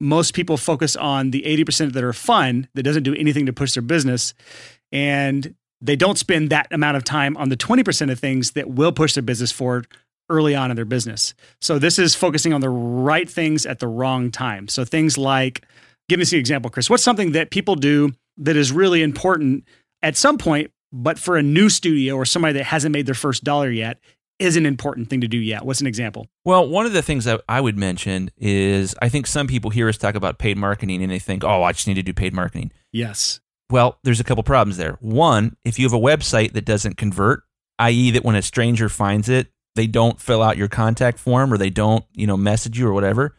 [0.00, 3.74] most people focus on the 80% that are fun that doesn't do anything to push
[3.74, 4.34] their business
[4.92, 8.92] and they don't spend that amount of time on the 20% of things that will
[8.92, 9.86] push their business forward
[10.30, 11.34] early on in their business.
[11.60, 14.68] So this is focusing on the right things at the wrong time.
[14.68, 15.62] So things like
[16.08, 16.88] give me an example, Chris.
[16.88, 19.64] What's something that people do that is really important
[20.04, 23.42] at some point, but for a new studio or somebody that hasn't made their first
[23.42, 23.98] dollar yet,
[24.38, 25.64] is an important thing to do yet.
[25.64, 26.26] What's an example?
[26.44, 29.88] Well, one of the things that I would mention is I think some people hear
[29.88, 32.34] us talk about paid marketing and they think, oh, I just need to do paid
[32.34, 32.72] marketing.
[32.92, 33.40] Yes.
[33.70, 34.98] Well, there's a couple problems there.
[35.00, 37.44] One, if you have a website that doesn't convert,
[37.78, 41.56] i.e., that when a stranger finds it, they don't fill out your contact form or
[41.56, 43.36] they don't, you know, message you or whatever.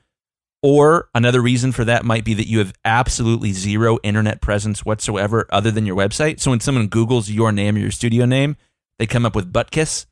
[0.68, 5.46] Or another reason for that might be that you have absolutely zero internet presence whatsoever
[5.52, 6.40] other than your website.
[6.40, 8.58] So when someone Googles your name or your studio name,
[8.98, 10.08] they come up with Buttkiss.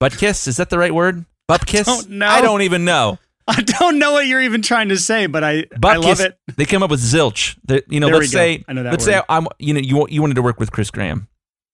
[0.00, 1.24] Buttkiss, is that the right word?
[1.50, 1.86] Buttkiss?
[1.86, 2.28] don't know.
[2.28, 3.18] I don't even know.
[3.48, 6.38] I don't know what you're even trying to say, but I, I love it.
[6.56, 7.58] They come up with zilch.
[7.64, 9.12] They- you know, There let's say I know that let's word.
[9.14, 11.26] say I'm you know you you wanted to work with Chris Graham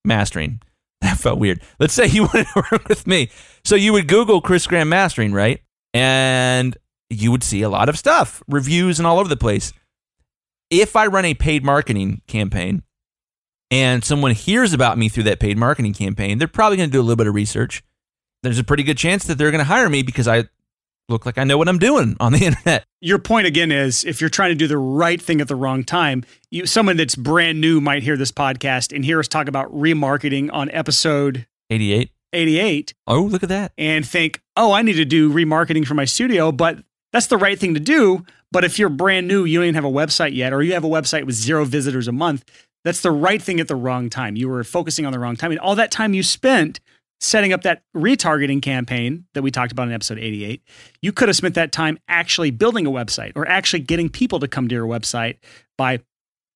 [0.07, 0.63] mastering.
[1.03, 1.61] That felt weird.
[1.79, 3.29] Let's say you wanted to work with me.
[3.63, 5.61] So you would Google Chris Graham mastering, right?
[5.93, 6.75] And
[7.11, 9.73] you would see a lot of stuff, reviews and all over the place.
[10.71, 12.83] If I run a paid marketing campaign
[13.71, 17.01] and someone hears about me through that paid marketing campaign, they're probably going to do
[17.01, 17.83] a little bit of research.
[18.43, 20.45] There's a pretty good chance that they're going to hire me because I
[21.09, 22.85] look like I know what I'm doing on the internet.
[23.01, 25.85] Your point again is if you're trying to do the right thing at the wrong
[25.85, 29.73] time, you someone that's brand new might hear this podcast and hear us talk about
[29.73, 32.11] remarketing on episode 88.
[32.33, 33.73] 88 Oh, look at that.
[33.79, 36.79] and think, "Oh, I need to do remarketing for my studio," but
[37.17, 38.27] that's the right thing to do.
[38.53, 40.85] But if you're brand new, you don't even have a website yet, or you have
[40.85, 42.45] a website with zero visitors a month,
[42.85, 44.37] that's the right thing at the wrong time.
[44.37, 45.51] You were focusing on the wrong time.
[45.51, 46.79] And all that time you spent
[47.19, 50.61] setting up that retargeting campaign that we talked about in episode 88,
[51.01, 54.47] you could have spent that time actually building a website or actually getting people to
[54.47, 55.39] come to your website
[55.79, 56.01] by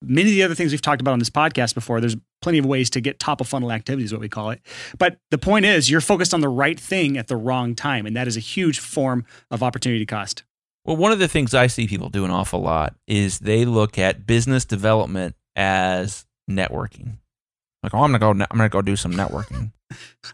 [0.02, 2.00] many of the other things we've talked about on this podcast before.
[2.00, 4.60] There's plenty of ways to get top of funnel activities, what we call it.
[4.98, 8.06] But the point is, you're focused on the right thing at the wrong time.
[8.06, 10.44] And that is a huge form of opportunity cost.
[10.84, 13.98] Well, one of the things I see people do an awful lot is they look
[13.98, 17.18] at business development as networking.
[17.82, 18.30] Like, oh, I'm gonna go.
[18.30, 19.72] I'm gonna go do some networking.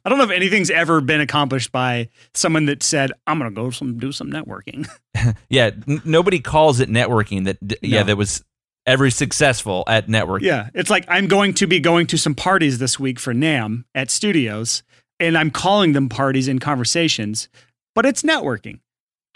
[0.04, 3.54] I don't know if anything's ever been accomplished by someone that said, I'm going to
[3.54, 4.86] go some, do some networking.
[5.48, 7.44] yeah, n- nobody calls it networking.
[7.44, 8.44] That d- yeah, that was
[8.86, 10.42] ever successful at networking.
[10.42, 13.84] Yeah, it's like I'm going to be going to some parties this week for NAMM
[13.94, 14.82] at studios,
[15.18, 17.48] and I'm calling them parties and conversations,
[17.94, 18.80] but it's networking.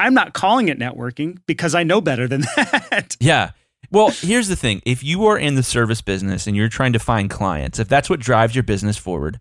[0.01, 3.17] I'm not calling it networking because I know better than that.
[3.21, 3.51] Yeah.
[3.91, 6.99] Well, here's the thing: if you are in the service business and you're trying to
[6.99, 9.41] find clients, if that's what drives your business forward,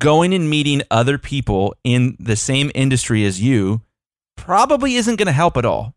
[0.00, 3.82] going and meeting other people in the same industry as you
[4.36, 5.94] probably isn't going to help at all.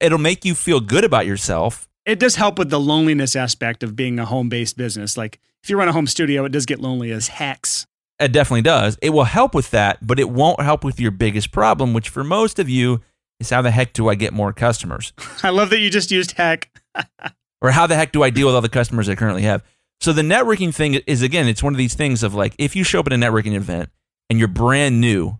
[0.00, 1.88] It'll make you feel good about yourself.
[2.04, 5.16] It does help with the loneliness aspect of being a home based business.
[5.16, 7.86] Like if you run a home studio, it does get lonely as hex.
[8.22, 8.98] It definitely does.
[9.02, 12.22] It will help with that, but it won't help with your biggest problem, which for
[12.22, 13.00] most of you
[13.40, 15.12] is how the heck do I get more customers?
[15.42, 16.70] I love that you just used heck.
[17.60, 19.64] or how the heck do I deal with all the customers I currently have?
[20.00, 22.84] So the networking thing is again, it's one of these things of like if you
[22.84, 23.90] show up at a networking event
[24.30, 25.38] and you're brand new,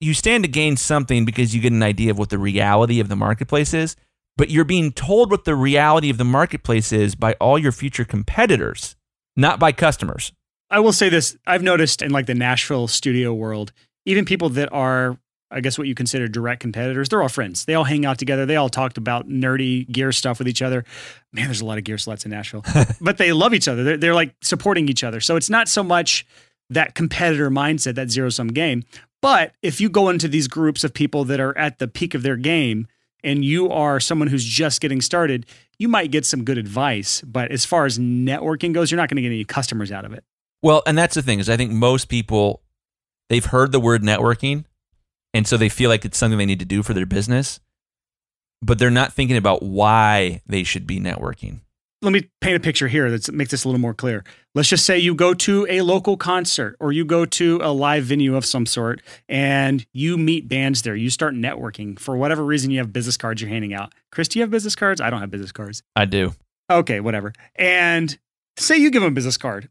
[0.00, 3.08] you stand to gain something because you get an idea of what the reality of
[3.08, 3.96] the marketplace is,
[4.36, 8.04] but you're being told what the reality of the marketplace is by all your future
[8.04, 8.96] competitors,
[9.36, 10.32] not by customers.
[10.70, 13.72] I will say this I've noticed in like the Nashville studio world,
[14.04, 15.18] even people that are,
[15.50, 17.64] I guess, what you consider direct competitors, they're all friends.
[17.64, 18.46] They all hang out together.
[18.46, 20.84] They all talked about nerdy gear stuff with each other.
[21.32, 22.64] Man, there's a lot of gear sluts in Nashville,
[23.00, 23.84] but they love each other.
[23.84, 25.20] They're, they're like supporting each other.
[25.20, 26.26] So it's not so much
[26.70, 28.84] that competitor mindset, that zero sum game.
[29.20, 32.22] But if you go into these groups of people that are at the peak of
[32.22, 32.86] their game
[33.24, 35.46] and you are someone who's just getting started,
[35.78, 37.22] you might get some good advice.
[37.22, 40.12] But as far as networking goes, you're not going to get any customers out of
[40.12, 40.24] it.
[40.62, 42.62] Well, and that's the thing is I think most people
[43.28, 44.64] they've heard the word networking
[45.34, 47.60] and so they feel like it's something they need to do for their business,
[48.62, 51.60] but they're not thinking about why they should be networking.
[52.00, 54.24] let me paint a picture here that makes this a little more clear.
[54.54, 58.04] Let's just say you go to a local concert or you go to a live
[58.04, 60.96] venue of some sort and you meet bands there.
[60.96, 61.98] You start networking.
[61.98, 63.92] For whatever reason, you have business cards you're handing out.
[64.10, 65.00] Chris, do you have business cards?
[65.00, 65.82] I don't have business cards.
[65.94, 66.32] I do.
[66.70, 67.32] Okay, whatever.
[67.56, 68.16] And
[68.56, 69.68] say you give them a business card.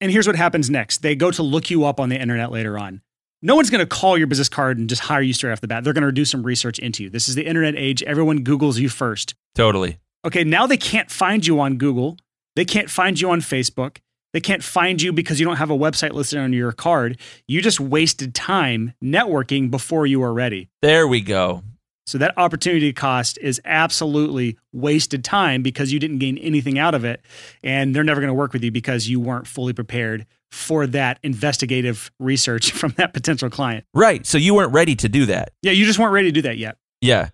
[0.00, 2.78] And here's what happens next they go to look you up on the internet later
[2.78, 3.02] on.
[3.42, 5.68] No one's going to call your business card and just hire you straight off the
[5.68, 5.82] bat.
[5.82, 7.10] They're going to do some research into you.
[7.10, 8.02] This is the internet age.
[8.02, 9.34] Everyone Googles you first.
[9.54, 9.98] Totally.
[10.26, 12.18] Okay, now they can't find you on Google.
[12.54, 13.98] They can't find you on Facebook.
[14.32, 17.18] They can't find you because you don't have a website listed on your card.
[17.48, 20.68] You just wasted time networking before you were ready.
[20.82, 21.62] There we go.
[22.10, 27.04] So that opportunity cost is absolutely wasted time because you didn't gain anything out of
[27.04, 27.22] it.
[27.62, 31.20] And they're never going to work with you because you weren't fully prepared for that
[31.22, 33.84] investigative research from that potential client.
[33.94, 34.26] Right.
[34.26, 35.52] So you weren't ready to do that.
[35.62, 36.78] Yeah, you just weren't ready to do that yet.
[37.00, 37.30] Yeah.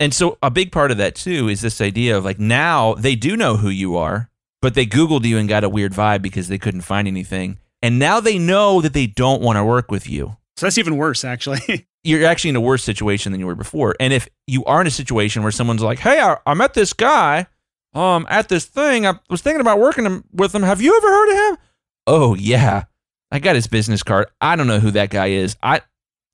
[0.00, 3.14] And so a big part of that too is this idea of like now they
[3.14, 4.28] do know who you are,
[4.60, 7.58] but they Googled you and got a weird vibe because they couldn't find anything.
[7.80, 10.36] And now they know that they don't want to work with you.
[10.56, 11.86] So that's even worse, actually.
[12.04, 13.96] You're actually in a worse situation than you were before.
[13.98, 16.92] And if you are in a situation where someone's like, "Hey, I, I met this
[16.92, 17.46] guy
[17.94, 19.06] um at this thing.
[19.06, 20.62] I was thinking about working with him.
[20.62, 21.58] Have you ever heard of him?"
[22.06, 22.84] Oh yeah,
[23.32, 24.28] I got his business card.
[24.40, 25.56] I don't know who that guy is.
[25.62, 25.80] I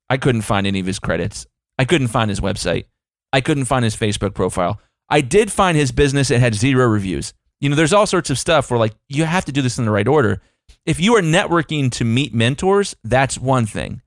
[0.09, 1.47] I couldn't find any of his credits.
[1.79, 2.85] I couldn't find his website.
[3.33, 4.79] I couldn't find his Facebook profile.
[5.09, 6.29] I did find his business.
[6.29, 7.33] It had zero reviews.
[7.59, 9.85] You know, there's all sorts of stuff where like you have to do this in
[9.85, 10.41] the right order.
[10.85, 14.01] If you are networking to meet mentors, that's one thing.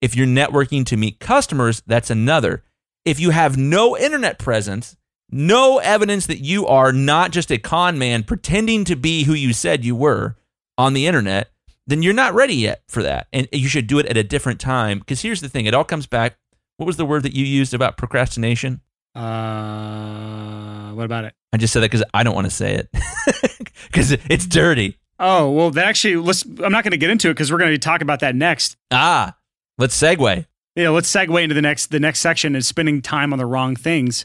[0.00, 2.64] If you're networking to meet customers, that's another.
[3.04, 4.96] If you have no internet presence,
[5.30, 9.52] no evidence that you are not just a con man pretending to be who you
[9.52, 10.36] said you were
[10.76, 11.50] on the internet,
[11.86, 13.26] then you're not ready yet for that.
[13.32, 14.98] And you should do it at a different time.
[14.98, 16.36] Because here's the thing it all comes back.
[16.78, 18.80] What was the word that you used about procrastination?
[19.14, 21.34] Uh, what about it?
[21.52, 22.88] I just said that because I don't want to say it
[23.86, 24.98] because it's dirty.
[25.18, 26.44] Oh well, that actually let's.
[26.44, 28.76] I'm not going to get into it because we're going to talk about that next.
[28.90, 29.36] Ah,
[29.80, 30.46] let's segue.
[30.76, 33.74] Yeah, let's segue into the next the next section is spending time on the wrong
[33.74, 34.24] things.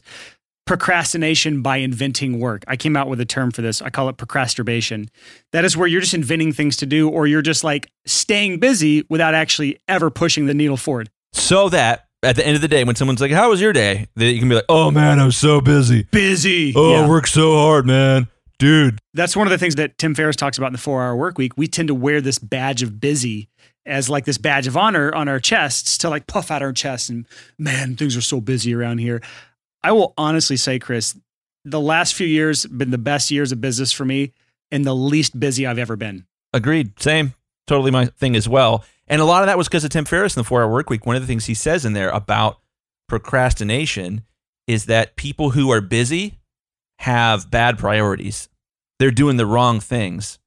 [0.66, 2.64] Procrastination by inventing work.
[2.66, 3.80] I came out with a term for this.
[3.80, 5.08] I call it procrastination.
[5.52, 9.04] That is where you're just inventing things to do, or you're just like staying busy
[9.08, 11.08] without actually ever pushing the needle forward.
[11.32, 14.08] So that at the end of the day, when someone's like, "How was your day?"
[14.16, 16.02] That you can be like, "Oh man, I was so busy.
[16.10, 16.72] Busy.
[16.74, 17.04] Oh, Yeah.
[17.04, 18.26] I worked so hard, man,
[18.58, 21.14] dude." That's one of the things that Tim Ferriss talks about in the four hour
[21.14, 21.52] work week.
[21.56, 23.48] We tend to wear this badge of busy
[23.86, 27.08] as like this badge of honor on our chests to like puff out our chests
[27.08, 27.26] and
[27.58, 29.22] man, things are so busy around here.
[29.82, 31.16] I will honestly say, Chris,
[31.64, 34.32] the last few years have been the best years of business for me
[34.70, 36.26] and the least busy I've ever been.
[36.52, 37.00] Agreed.
[37.00, 37.34] Same.
[37.66, 38.84] Totally my thing as well.
[39.08, 40.90] And a lot of that was because of Tim Ferriss in the four hour work
[40.90, 41.06] week.
[41.06, 42.58] One of the things he says in there about
[43.08, 44.22] procrastination
[44.66, 46.38] is that people who are busy
[46.98, 48.48] have bad priorities.
[48.98, 50.38] They're doing the wrong things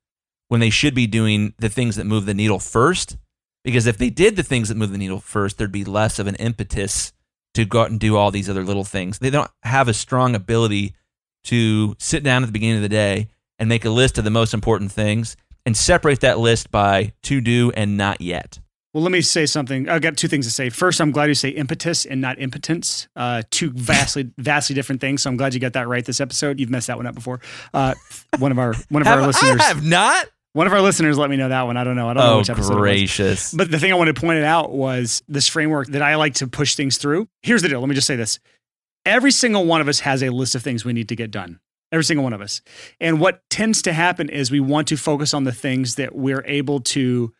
[0.48, 3.18] when they should be doing the things that move the needle first.
[3.64, 6.28] Because if they did the things that move the needle first, there'd be less of
[6.28, 7.14] an impetus
[7.56, 9.20] to go out and do all these other little things.
[9.20, 10.94] They don't have a strong ability
[11.46, 14.30] to sit down at the beginning of the day and make a list of the
[14.30, 15.36] most important things
[15.66, 18.60] and separate that list by to do and not yet.
[18.94, 19.88] Well, let me say something.
[19.88, 20.70] I've got two things to say.
[20.70, 23.08] First, I'm glad you say impetus and not impotence.
[23.16, 25.22] Uh, two vastly, vastly different things.
[25.22, 26.60] So I'm glad you got that right this episode.
[26.60, 27.40] You've messed that one up before.
[27.72, 27.94] Uh,
[28.40, 30.28] one of our one of our listeners, I have not.
[30.54, 31.78] One of our listeners, let me know that one.
[31.78, 32.10] I don't know.
[32.10, 32.72] I don't know Oh, which episode.
[32.72, 32.80] it was.
[32.82, 33.54] gracious.
[33.54, 36.36] But the thing I wanted to point it out was this framework that I like
[36.36, 37.28] to push things through.
[37.44, 37.80] Here's the deal.
[37.80, 38.40] Let me just say this.
[39.06, 41.60] Every single one of us has a list of things we need to get done.
[41.92, 42.62] Every single one of us.
[43.00, 46.44] And what tends to happen is we want to focus on the things that we're
[46.46, 47.34] able to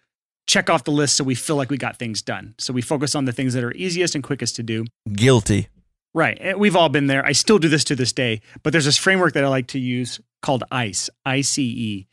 [0.48, 2.56] check off the list so we feel like we got things done.
[2.58, 4.86] So we focus on the things that are easiest and quickest to do.
[5.12, 5.68] Guilty.
[6.16, 6.38] Right.
[6.42, 7.24] Eh, we've all been there.
[7.24, 9.80] I still do this to this day, but there's this framework that I like to
[9.80, 12.08] use called ICE, I C E.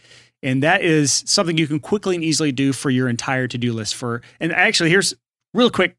[0.46, 3.72] And that is something you can quickly and easily do for your entire to do
[3.72, 3.96] list.
[3.96, 5.12] For and actually, here's
[5.52, 5.96] real quick.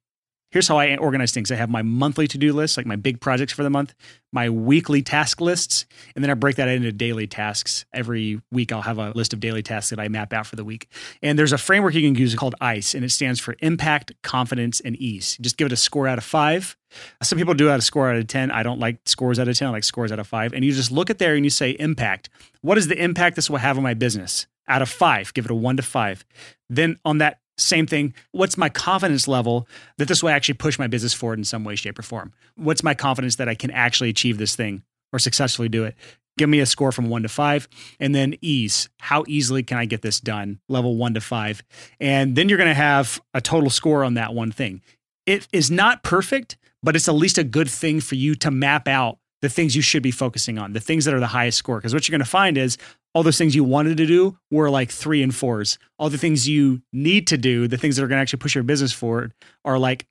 [0.50, 1.52] Here's how I organize things.
[1.52, 3.94] I have my monthly to do list, like my big projects for the month,
[4.32, 5.86] my weekly task lists,
[6.16, 7.86] and then I break that into daily tasks.
[7.94, 10.64] Every week, I'll have a list of daily tasks that I map out for the
[10.64, 10.90] week.
[11.22, 14.80] And there's a framework you can use called ICE, and it stands for impact, confidence,
[14.80, 15.38] and ease.
[15.42, 16.78] Just give it a score out of five.
[17.22, 18.50] Some people do out a score out of 10.
[18.50, 19.68] I don't like scores out of 10.
[19.68, 20.54] I like scores out of five.
[20.54, 22.30] And you just look at there and you say impact.
[22.62, 24.48] What is the impact this will have on my business?
[24.70, 26.26] Out of five, give it a one to five.
[26.70, 30.88] Then on that same thing, what's my confidence level that this will actually push my
[30.88, 32.34] business forward in some way, shape, or form?
[32.56, 35.96] What's my confidence that I can actually achieve this thing or successfully do it?
[36.38, 37.68] Give me a score from one to five.
[38.00, 38.90] And then ease.
[39.00, 40.60] How easily can I get this done?
[40.70, 41.64] Level one to five.
[42.00, 44.82] And then you're going to have a total score on that one thing.
[45.26, 48.88] It is not perfect, but it's at least a good thing for you to map
[48.88, 51.78] out the things you should be focusing on, the things that are the highest score.
[51.78, 52.78] Because what you're going to find is
[53.18, 55.80] all those things you wanted to do were like three and fours.
[55.98, 58.54] All the things you need to do, the things that are going to actually push
[58.54, 59.34] your business forward,
[59.66, 60.06] are like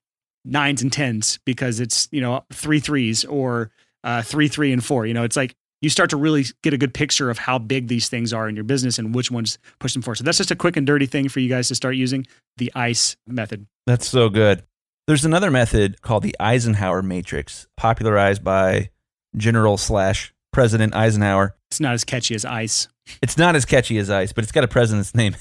[0.44, 3.70] nines and tens because it's you know three threes or
[4.02, 5.06] uh, three three and four.
[5.06, 7.86] You know, it's like you start to really get a good picture of how big
[7.86, 10.16] these things are in your business and which ones push them forward.
[10.16, 12.26] So that's just a quick and dirty thing for you guys to start using
[12.56, 13.68] the ICE method.
[13.86, 14.64] That's so good.
[15.06, 18.90] There's another method called the Eisenhower matrix, popularized by
[19.36, 21.55] General slash President Eisenhower.
[21.70, 22.88] It's not as catchy as ICE.
[23.22, 25.36] It's not as catchy as ice, but it's got a president's name.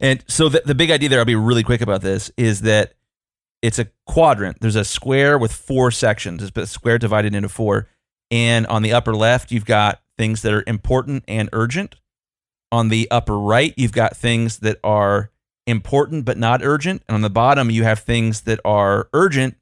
[0.00, 2.94] and so the, the big idea there, I'll be really quick about this, is that
[3.62, 4.60] it's a quadrant.
[4.60, 6.42] There's a square with four sections.
[6.42, 7.88] It's a square divided into four.
[8.30, 11.96] And on the upper left, you've got things that are important and urgent.
[12.70, 15.30] On the upper right, you've got things that are
[15.66, 17.02] important but not urgent.
[17.08, 19.56] And on the bottom, you have things that are urgent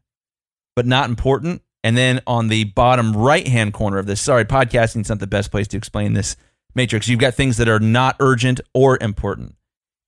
[0.74, 1.62] but not important.
[1.87, 5.53] And then on the bottom right hand corner of this, sorry, podcasting's not the best
[5.53, 6.34] place to explain this
[6.74, 7.07] matrix.
[7.07, 9.55] You've got things that are not urgent or important.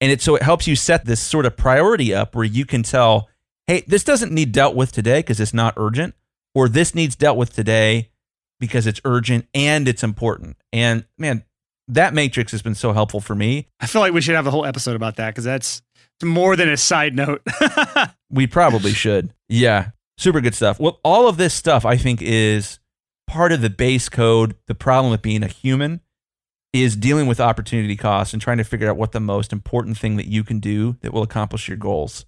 [0.01, 2.83] And it so it helps you set this sort of priority up where you can
[2.83, 3.29] tell,
[3.65, 6.15] hey, this doesn't need dealt with today because it's not urgent,
[6.53, 8.09] or this needs dealt with today
[8.59, 10.57] because it's urgent and it's important.
[10.73, 11.45] And man,
[11.87, 13.67] that matrix has been so helpful for me.
[13.79, 15.81] I feel like we should have a whole episode about that because that's
[16.21, 17.41] more than a side note.
[18.29, 19.33] we probably should.
[19.47, 19.91] Yeah.
[20.19, 20.81] Super good stuff.
[20.81, 22.79] Well, all of this stuff I think is
[23.25, 24.55] part of the base code.
[24.67, 26.01] The problem with being a human
[26.73, 30.17] is dealing with opportunity costs and trying to figure out what the most important thing
[30.17, 32.25] that you can do that will accomplish your goals.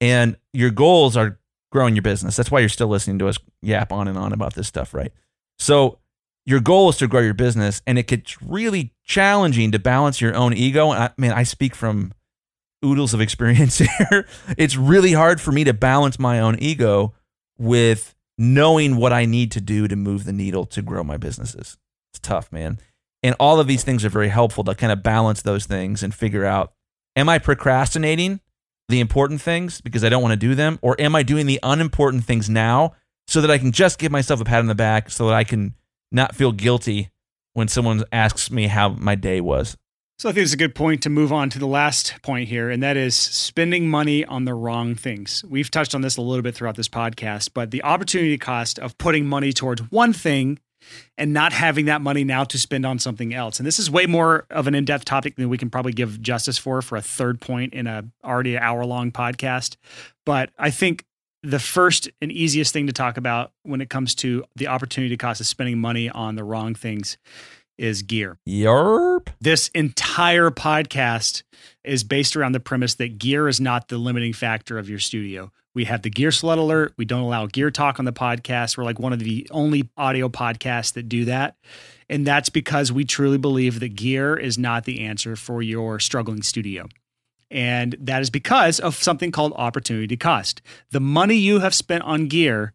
[0.00, 1.38] And your goals are
[1.70, 2.34] growing your business.
[2.34, 5.12] That's why you're still listening to us yap on and on about this stuff, right?
[5.60, 6.00] So
[6.44, 10.34] your goal is to grow your business, and it gets really challenging to balance your
[10.34, 10.90] own ego.
[10.90, 12.12] And I man, I speak from
[12.84, 14.26] oodles of experience here.
[14.56, 17.14] it's really hard for me to balance my own ego
[17.58, 21.78] with knowing what I need to do to move the needle to grow my businesses.
[22.12, 22.78] It's tough, man.
[23.22, 26.14] And all of these things are very helpful to kind of balance those things and
[26.14, 26.72] figure out
[27.16, 28.40] am I procrastinating
[28.88, 30.78] the important things because I don't want to do them?
[30.82, 32.94] Or am I doing the unimportant things now
[33.26, 35.44] so that I can just give myself a pat on the back so that I
[35.44, 35.74] can
[36.12, 37.10] not feel guilty
[37.54, 39.76] when someone asks me how my day was?
[40.18, 42.70] So I think it's a good point to move on to the last point here,
[42.70, 45.44] and that is spending money on the wrong things.
[45.46, 48.96] We've touched on this a little bit throughout this podcast, but the opportunity cost of
[48.96, 50.58] putting money towards one thing
[51.18, 53.60] and not having that money now to spend on something else.
[53.60, 56.56] And this is way more of an in-depth topic than we can probably give justice
[56.56, 59.76] for for a third point in a already hour-long podcast.
[60.24, 61.04] But I think
[61.42, 65.42] the first and easiest thing to talk about when it comes to the opportunity cost
[65.42, 67.18] of spending money on the wrong things
[67.78, 68.38] is gear.
[68.48, 69.28] Yerp.
[69.40, 71.42] This entire podcast
[71.84, 75.52] is based around the premise that gear is not the limiting factor of your studio.
[75.74, 76.94] We have the Gear Slut Alert.
[76.96, 78.78] We don't allow gear talk on the podcast.
[78.78, 81.56] We're like one of the only audio podcasts that do that.
[82.08, 86.42] And that's because we truly believe that gear is not the answer for your struggling
[86.42, 86.88] studio.
[87.50, 90.62] And that is because of something called opportunity cost.
[90.92, 92.72] The money you have spent on gear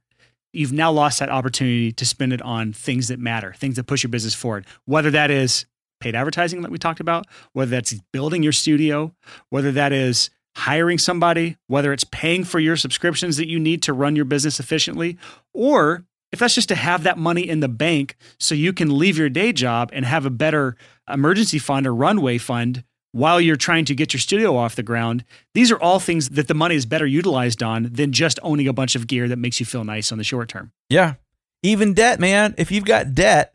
[0.53, 4.03] you've now lost that opportunity to spend it on things that matter, things that push
[4.03, 4.65] your business forward.
[4.85, 5.65] Whether that is
[5.99, 9.13] paid advertising that we talked about, whether that's building your studio,
[9.49, 13.93] whether that is hiring somebody, whether it's paying for your subscriptions that you need to
[13.93, 15.17] run your business efficiently,
[15.53, 19.17] or if that's just to have that money in the bank so you can leave
[19.17, 20.75] your day job and have a better
[21.09, 25.25] emergency fund or runway fund while you're trying to get your studio off the ground,
[25.53, 28.73] these are all things that the money is better utilized on than just owning a
[28.73, 30.71] bunch of gear that makes you feel nice on the short term.
[30.89, 31.15] Yeah.
[31.63, 32.55] Even debt, man.
[32.57, 33.53] If you've got debt,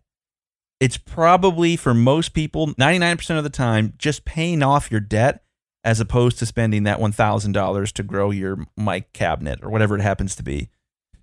[0.79, 5.43] it's probably for most people, 99% of the time, just paying off your debt
[5.83, 10.37] as opposed to spending that $1,000 to grow your mic cabinet or whatever it happens
[10.37, 10.69] to be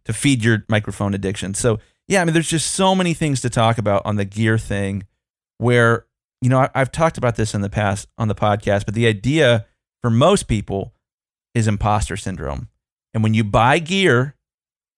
[0.06, 1.54] to feed your microphone addiction.
[1.54, 4.58] So, yeah, I mean, there's just so many things to talk about on the gear
[4.58, 5.04] thing
[5.58, 6.06] where
[6.44, 9.08] you know, I, I've talked about this in the past on the podcast, but the
[9.08, 9.66] idea
[10.02, 10.94] for most people
[11.56, 12.68] is imposter syndrome.
[13.14, 14.36] And when you buy gear,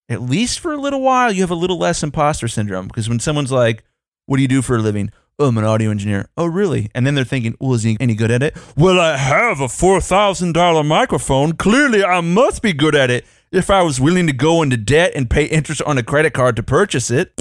[0.10, 2.88] at least for a little while, you have a little less imposter syndrome.
[2.88, 3.84] Because when someone's like,
[4.26, 5.12] What do you do for a living?
[5.38, 6.30] Oh, I'm an audio engineer.
[6.38, 6.90] Oh, really?
[6.96, 8.58] And then they're thinking, Well, is he any good at it?
[8.76, 11.54] Well, I have a $4,000 microphone.
[11.54, 15.12] Clearly, I must be good at it if I was willing to go into debt
[15.16, 17.34] and pay interest on a credit card to purchase it.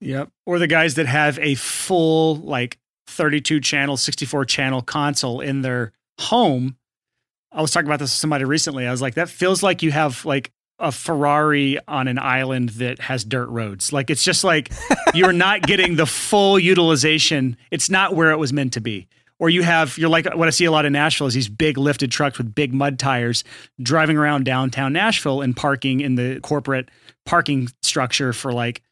[0.00, 0.30] Yep.
[0.44, 5.92] Or the guys that have a full, like, 32 channel, 64 channel console in their
[6.20, 6.76] home.
[7.52, 8.86] I was talking about this with somebody recently.
[8.86, 12.98] I was like, that feels like you have like a Ferrari on an island that
[13.00, 13.92] has dirt roads.
[13.92, 14.70] Like it's just like
[15.14, 17.56] you're not getting the full utilization.
[17.70, 19.08] It's not where it was meant to be.
[19.38, 21.76] Or you have you're like what I see a lot in Nashville is these big
[21.76, 23.44] lifted trucks with big mud tires
[23.80, 26.90] driving around downtown Nashville and parking in the corporate
[27.26, 28.82] parking structure for like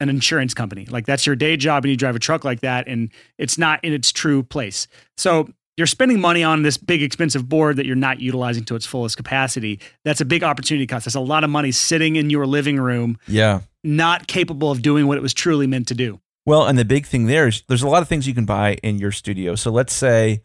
[0.00, 0.86] an insurance company.
[0.86, 3.84] Like that's your day job and you drive a truck like that and it's not
[3.84, 4.88] in its true place.
[5.16, 8.86] So you're spending money on this big expensive board that you're not utilizing to its
[8.86, 9.80] fullest capacity.
[10.04, 11.06] That's a big opportunity cost.
[11.06, 13.18] That's a lot of money sitting in your living room.
[13.26, 13.60] Yeah.
[13.84, 16.20] Not capable of doing what it was truly meant to do.
[16.44, 18.74] Well, and the big thing there is there's a lot of things you can buy
[18.82, 19.54] in your studio.
[19.54, 20.42] So let's say,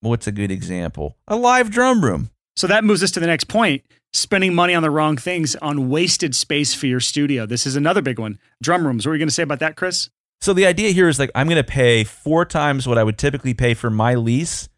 [0.00, 1.16] what's a good example?
[1.26, 2.30] A live drum room.
[2.58, 5.88] So that moves us to the next point spending money on the wrong things on
[5.88, 7.46] wasted space for your studio.
[7.46, 8.40] This is another big one.
[8.60, 9.06] Drum rooms.
[9.06, 10.10] What are you going to say about that, Chris?
[10.40, 13.16] So the idea here is like I'm going to pay four times what I would
[13.16, 14.68] typically pay for my lease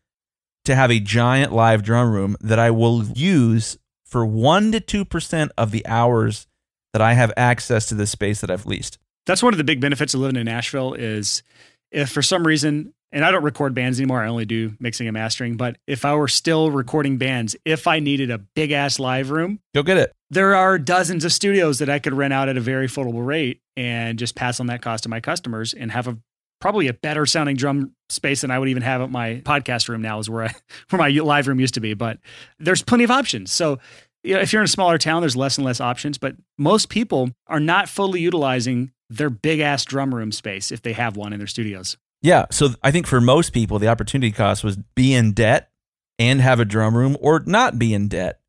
[0.67, 5.49] to have a giant live drum room that I will use for 1 to 2%
[5.57, 6.47] of the hours
[6.93, 8.99] that I have access to the space that I've leased.
[9.25, 11.43] That's one of the big benefits of living in Nashville is
[11.91, 14.23] if for some reason and I don't record bands anymore.
[14.23, 15.57] I only do mixing and mastering.
[15.57, 19.61] But if I were still recording bands, if I needed a big ass live room,
[19.75, 20.13] go get it.
[20.31, 23.61] There are dozens of studios that I could rent out at a very affordable rate
[23.77, 26.19] and just pass on that cost to my customers and have a
[26.61, 30.03] probably a better sounding drum space than I would even have at my podcast room
[30.03, 30.55] now is where I
[30.91, 31.95] where my live room used to be.
[31.95, 32.19] But
[32.59, 33.51] there's plenty of options.
[33.51, 33.79] So
[34.23, 36.19] you know, if you're in a smaller town, there's less and less options.
[36.19, 40.93] But most people are not fully utilizing their big ass drum room space if they
[40.93, 41.97] have one in their studios.
[42.23, 42.47] Yeah.
[42.51, 45.71] So I think for most people, the opportunity cost was be in debt
[46.19, 48.41] and have a drum room or not be in debt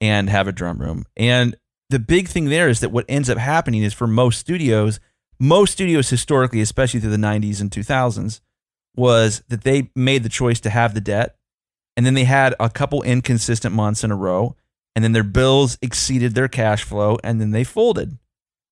[0.00, 1.06] and have a drum room.
[1.16, 1.56] And
[1.88, 5.00] the big thing there is that what ends up happening is for most studios,
[5.38, 8.40] most studios historically, especially through the 90s and 2000s,
[8.96, 11.36] was that they made the choice to have the debt
[11.96, 14.54] and then they had a couple inconsistent months in a row
[14.94, 18.18] and then their bills exceeded their cash flow and then they folded,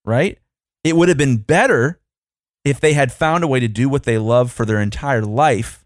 [0.05, 0.38] right?
[0.82, 2.01] It would have been better
[2.65, 5.85] if they had found a way to do what they love for their entire life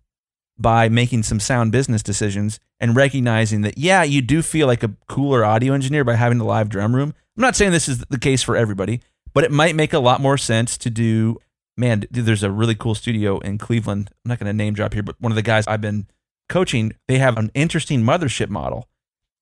[0.56, 4.94] by making some sound business decisions and recognizing that, yeah, you do feel like a
[5.08, 7.14] cooler audio engineer by having a live drum room.
[7.36, 9.00] I'm not saying this is the case for everybody,
[9.34, 11.38] but it might make a lot more sense to do.
[11.76, 14.10] Man, there's a really cool studio in Cleveland.
[14.24, 16.06] I'm not going to name drop here, but one of the guys I've been
[16.48, 18.88] coaching, they have an interesting mothership model.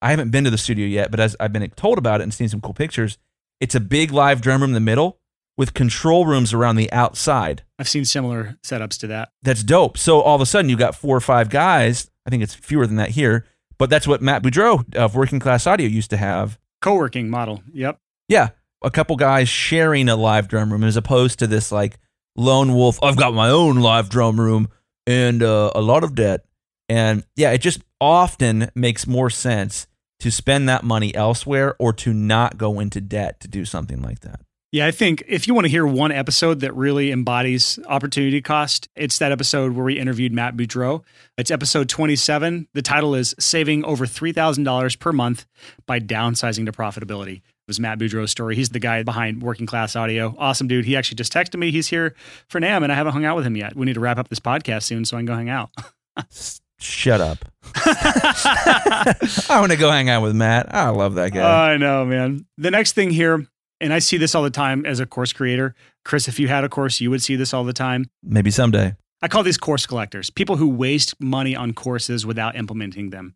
[0.02, 2.34] I haven't been to the studio yet, but as I've been told about it and
[2.34, 3.16] seen some cool pictures,
[3.60, 5.18] it's a big live drum room in the middle
[5.56, 7.62] with control rooms around the outside.
[7.78, 9.30] I've seen similar setups to that.
[9.42, 9.96] That's dope.
[9.98, 12.10] So all of a sudden, you've got four or five guys.
[12.26, 13.46] I think it's fewer than that here,
[13.78, 16.58] but that's what Matt Boudreau of Working Class Audio used to have.
[16.82, 17.62] Co-working model.
[17.72, 17.98] Yep.
[18.28, 18.48] Yeah,
[18.82, 21.98] a couple guys sharing a live drum room as opposed to this like
[22.36, 23.02] lone wolf.
[23.02, 24.68] I've got my own live drum room
[25.06, 26.44] and uh, a lot of debt.
[26.88, 29.86] And yeah, it just often makes more sense
[30.20, 34.20] to spend that money elsewhere or to not go into debt to do something like
[34.20, 34.40] that.
[34.76, 38.90] Yeah, I think if you want to hear one episode that really embodies opportunity cost,
[38.94, 41.02] it's that episode where we interviewed Matt Boudreau.
[41.38, 42.68] It's episode 27.
[42.74, 45.46] The title is Saving Over $3,000 per month
[45.86, 47.36] by Downsizing to Profitability.
[47.36, 48.54] It was Matt Boudreau's story.
[48.54, 50.34] He's the guy behind Working Class Audio.
[50.36, 50.84] Awesome dude.
[50.84, 51.70] He actually just texted me.
[51.70, 52.14] He's here
[52.50, 53.74] for NAMM, and I haven't hung out with him yet.
[53.74, 55.70] We need to wrap up this podcast soon so I can go hang out.
[56.78, 57.38] Shut up.
[57.76, 60.74] I want to go hang out with Matt.
[60.74, 61.72] I love that guy.
[61.72, 62.44] I know, man.
[62.58, 63.46] The next thing here
[63.80, 65.74] and I see this all the time as a course creator.
[66.04, 68.06] Chris, if you had a course, you would see this all the time.
[68.22, 68.94] Maybe someday.
[69.22, 73.34] I call these course collectors, people who waste money on courses without implementing them.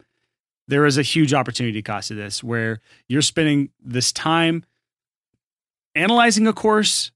[0.68, 4.64] There is a huge opportunity cost to this where you're spending this time
[5.94, 7.10] analyzing a course,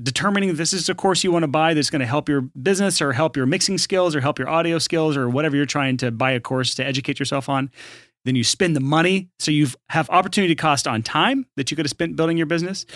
[0.00, 2.40] determining if this is a course you want to buy that's going to help your
[2.40, 5.96] business or help your mixing skills or help your audio skills or whatever you're trying
[5.98, 7.70] to buy a course to educate yourself on
[8.24, 9.28] then you spend the money.
[9.38, 12.86] So you have opportunity cost on time that you could have spent building your business,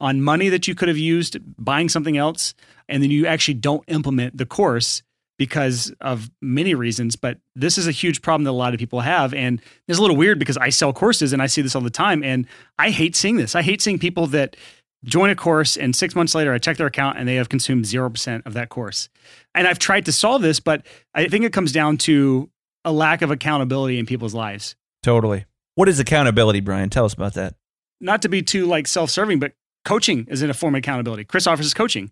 [0.00, 2.54] on money that you could have used buying something else,
[2.88, 5.02] and then you actually don't implement the course
[5.38, 7.16] because of many reasons.
[7.16, 9.34] But this is a huge problem that a lot of people have.
[9.34, 11.90] And it's a little weird because I sell courses and I see this all the
[11.90, 12.22] time.
[12.22, 12.46] And
[12.78, 13.54] I hate seeing this.
[13.54, 14.56] I hate seeing people that
[15.04, 17.84] join a course and six months later I check their account and they have consumed
[17.84, 19.08] 0% of that course.
[19.54, 20.84] And I've tried to solve this, but
[21.14, 22.50] I think it comes down to
[22.86, 24.76] a lack of accountability in people's lives.
[25.02, 25.44] Totally.
[25.74, 26.88] What is accountability, Brian?
[26.88, 27.54] Tell us about that.
[28.00, 29.52] Not to be too like self-serving, but
[29.84, 31.24] coaching is in a form of accountability.
[31.24, 32.10] Chris offers coaching,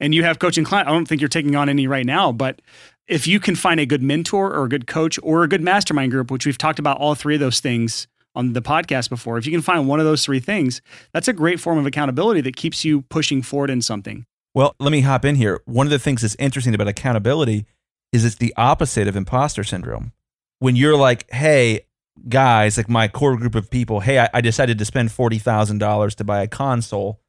[0.00, 0.88] and you have coaching client.
[0.88, 2.60] I don't think you're taking on any right now, but
[3.06, 6.10] if you can find a good mentor or a good coach or a good mastermind
[6.10, 9.46] group, which we've talked about all three of those things on the podcast before, if
[9.46, 10.80] you can find one of those three things,
[11.12, 14.24] that's a great form of accountability that keeps you pushing forward in something.
[14.54, 15.60] Well, let me hop in here.
[15.66, 17.66] One of the things that's interesting about accountability
[18.14, 20.12] is it's the opposite of imposter syndrome
[20.60, 21.86] when you're like, hey,
[22.28, 26.24] guys, like my core group of people, hey, I, I decided to spend $40,000 to
[26.24, 27.20] buy a console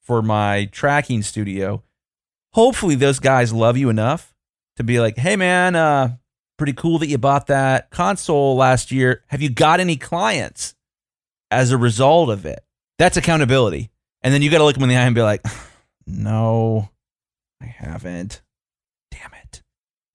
[0.00, 1.82] for my tracking studio.
[2.52, 4.32] Hopefully, those guys love you enough
[4.76, 6.16] to be like, hey, man, uh,
[6.56, 9.24] pretty cool that you bought that console last year.
[9.28, 10.74] Have you got any clients
[11.50, 12.64] as a result of it?
[12.98, 13.90] That's accountability.
[14.22, 15.44] And then you got to look them in the eye and be like,
[16.06, 16.88] no,
[17.60, 18.42] I haven't.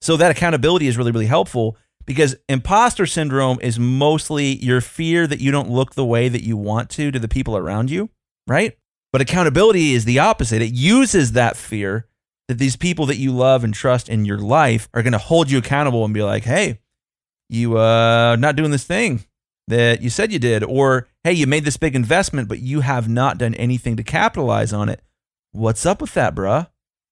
[0.05, 5.41] So that accountability is really, really helpful because imposter syndrome is mostly your fear that
[5.41, 8.11] you don't look the way that you want to to the people around you,
[8.45, 8.77] right?
[9.11, 10.61] But accountability is the opposite.
[10.61, 12.05] It uses that fear
[12.47, 15.49] that these people that you love and trust in your life are going to hold
[15.49, 16.81] you accountable and be like, "Hey,
[17.49, 19.25] you uh not doing this thing
[19.69, 23.09] that you said you did or hey, you made this big investment but you have
[23.09, 25.01] not done anything to capitalize on it.
[25.51, 26.67] What's up with that, bruh?"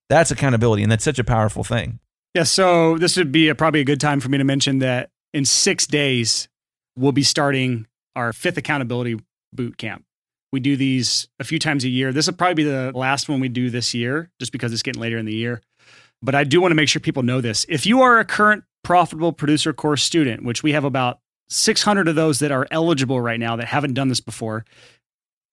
[0.09, 1.99] That's accountability and that's such a powerful thing.
[2.33, 5.11] Yeah, so this would be a, probably a good time for me to mention that
[5.33, 6.47] in six days,
[6.95, 9.19] we'll be starting our fifth accountability
[9.53, 10.03] boot camp.
[10.51, 12.11] We do these a few times a year.
[12.11, 15.01] This will probably be the last one we do this year, just because it's getting
[15.01, 15.61] later in the year.
[16.21, 17.65] But I do want to make sure people know this.
[17.69, 21.19] If you are a current profitable producer course student, which we have about
[21.49, 24.65] 600 of those that are eligible right now that haven't done this before,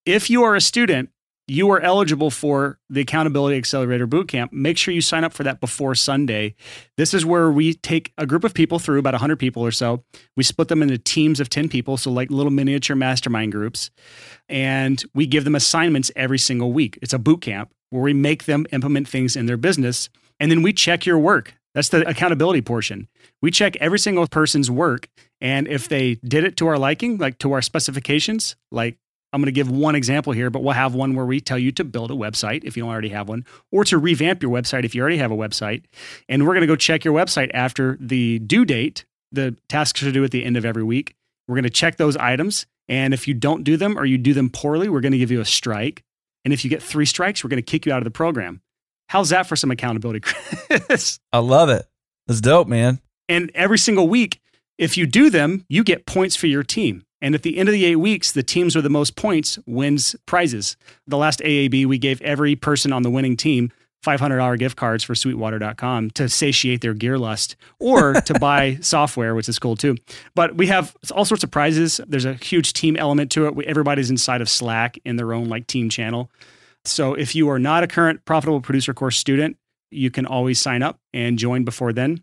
[0.06, 1.10] if you are a student,
[1.50, 5.60] you are eligible for the Accountability Accelerator Bootcamp, make sure you sign up for that
[5.60, 6.54] before Sunday.
[6.96, 10.04] This is where we take a group of people through about 100 people or so.
[10.36, 13.90] We split them into teams of 10 people, so like little miniature mastermind groups,
[14.48, 17.00] and we give them assignments every single week.
[17.02, 20.72] It's a bootcamp where we make them implement things in their business, and then we
[20.72, 21.54] check your work.
[21.74, 23.08] That's the accountability portion.
[23.42, 25.08] We check every single person's work.
[25.40, 28.98] And if they did it to our liking, like to our specifications, like
[29.32, 31.70] I'm going to give one example here, but we'll have one where we tell you
[31.72, 34.84] to build a website if you don't already have one, or to revamp your website
[34.84, 35.84] if you already have a website.
[36.28, 39.04] And we're going to go check your website after the due date.
[39.32, 41.14] The tasks are due at the end of every week.
[41.46, 42.66] We're going to check those items.
[42.88, 45.30] And if you don't do them or you do them poorly, we're going to give
[45.30, 46.02] you a strike.
[46.44, 48.62] And if you get three strikes, we're going to kick you out of the program.
[49.08, 50.20] How's that for some accountability,
[50.70, 51.20] Chris?
[51.32, 51.86] I love it.
[52.26, 53.00] That's dope, man.
[53.28, 54.40] And every single week,
[54.78, 57.04] if you do them, you get points for your team.
[57.22, 60.16] And at the end of the eight weeks, the teams with the most points wins
[60.26, 60.76] prizes.
[61.06, 63.70] The last AAB, we gave every person on the winning team
[64.04, 69.48] $500 gift cards for sweetwater.com to satiate their gear lust or to buy software, which
[69.48, 69.96] is cool too.
[70.34, 72.00] But we have all sorts of prizes.
[72.06, 73.54] There's a huge team element to it.
[73.54, 76.30] We, everybody's inside of Slack in their own like team channel.
[76.86, 79.58] So if you are not a current profitable producer course student,
[79.90, 82.22] you can always sign up and join before then.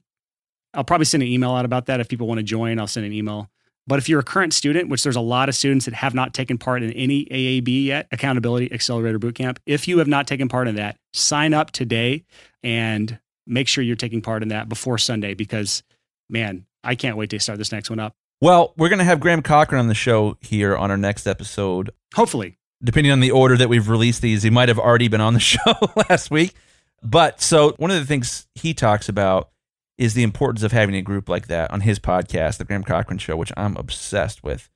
[0.74, 2.00] I'll probably send an email out about that.
[2.00, 3.50] If people want to join, I'll send an email.
[3.88, 6.34] But if you're a current student, which there's a lot of students that have not
[6.34, 10.68] taken part in any AAB yet, Accountability Accelerator Bootcamp, if you have not taken part
[10.68, 12.26] in that, sign up today
[12.64, 13.18] and
[13.48, 15.84] make sure you're taking part in that before Sunday because,
[16.30, 18.14] man, I can't wait to start this next one up.
[18.42, 21.92] Well, we're going to have Graham Cochran on the show here on our next episode.
[22.14, 22.58] Hopefully.
[22.84, 25.40] Depending on the order that we've released these, he might have already been on the
[25.42, 25.74] show
[26.10, 26.54] last week.
[27.02, 29.50] But so one of the things he talks about
[29.98, 33.18] is the importance of having a group like that on his podcast, The Graham Cochran
[33.18, 34.70] Show, which I'm obsessed with.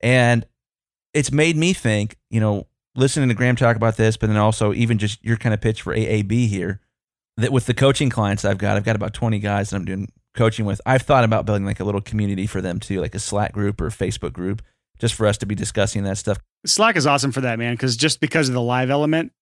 [0.00, 0.46] And
[1.14, 4.74] it's made me think, you know, listening to Graham talk about this, but then also
[4.74, 6.80] even just your kind of pitch for AAB here,
[7.36, 10.12] that with the coaching clients I've got, I've got about 20 guys that I'm doing
[10.34, 10.80] coaching with.
[10.84, 13.80] I've thought about building like a little community for them too, like a Slack group
[13.80, 14.62] or a Facebook group,
[14.98, 16.38] just for us to be discussing that stuff.
[16.66, 19.32] Slack is awesome for that, man, because just because of the live element,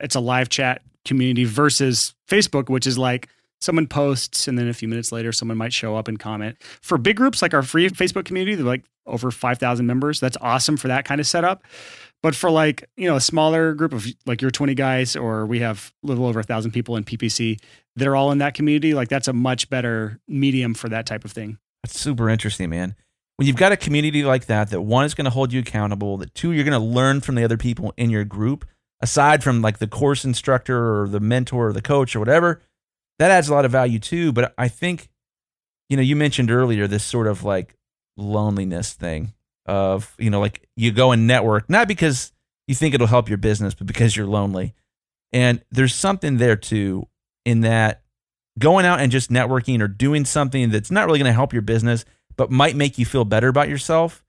[0.00, 3.28] it's a live chat community versus Facebook, which is like,
[3.62, 6.56] someone posts and then a few minutes later someone might show up and comment.
[6.80, 10.20] For big groups like our free facebook community they're like over 5000 members.
[10.20, 11.64] That's awesome for that kind of setup.
[12.22, 15.60] But for like you know a smaller group of like your 20 guys or we
[15.60, 17.58] have a little over a thousand people in ppc
[17.96, 21.32] they're all in that community like that's a much better medium for that type of
[21.32, 21.58] thing.
[21.82, 22.94] That's super interesting man.
[23.36, 26.16] When you've got a community like that that one is going to hold you accountable
[26.18, 28.64] that two you're going to learn from the other people in your group
[29.00, 32.60] aside from like the course instructor or the mentor or the coach or whatever
[33.18, 34.32] that adds a lot of value too.
[34.32, 35.08] But I think,
[35.88, 37.76] you know, you mentioned earlier this sort of like
[38.16, 39.32] loneliness thing
[39.66, 42.32] of, you know, like you go and network, not because
[42.66, 44.74] you think it'll help your business, but because you're lonely.
[45.32, 47.06] And there's something there too
[47.44, 48.02] in that
[48.58, 51.62] going out and just networking or doing something that's not really going to help your
[51.62, 52.04] business,
[52.36, 54.22] but might make you feel better about yourself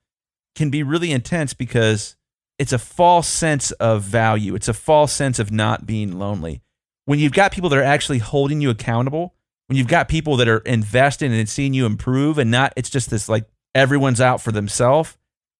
[0.55, 2.15] can be really intense because
[2.59, 4.55] it's a false sense of value.
[4.55, 6.61] It's a false sense of not being lonely
[7.05, 9.35] when you've got people that are actually holding you accountable,
[9.67, 13.09] when you've got people that are investing and seeing you improve and not it's just
[13.09, 13.45] this like
[13.75, 15.17] everyone's out for themselves,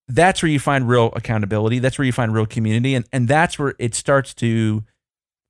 [0.08, 1.80] that's where you find real accountability.
[1.80, 2.96] That's where you find real community.
[2.96, 4.84] And and that's where it starts to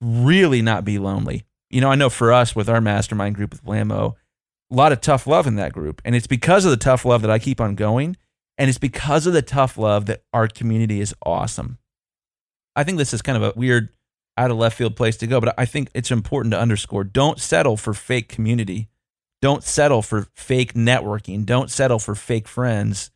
[0.02, 1.46] really not be lonely.
[1.70, 4.16] You know, I know for us with our mastermind group with Blammo,
[4.72, 6.02] a lot of tough love in that group.
[6.06, 8.18] And it's because of the tough love that I keep on going.
[8.58, 11.80] And it's because of the tough love that our community is awesome.
[12.76, 13.90] I think this is kind of a weird
[14.38, 15.40] out of left field place to go.
[15.40, 18.90] But I think it's important to underscore don't settle for fake community.
[19.42, 21.46] Don't settle for fake networking.
[21.46, 23.12] Don't settle for fake friends.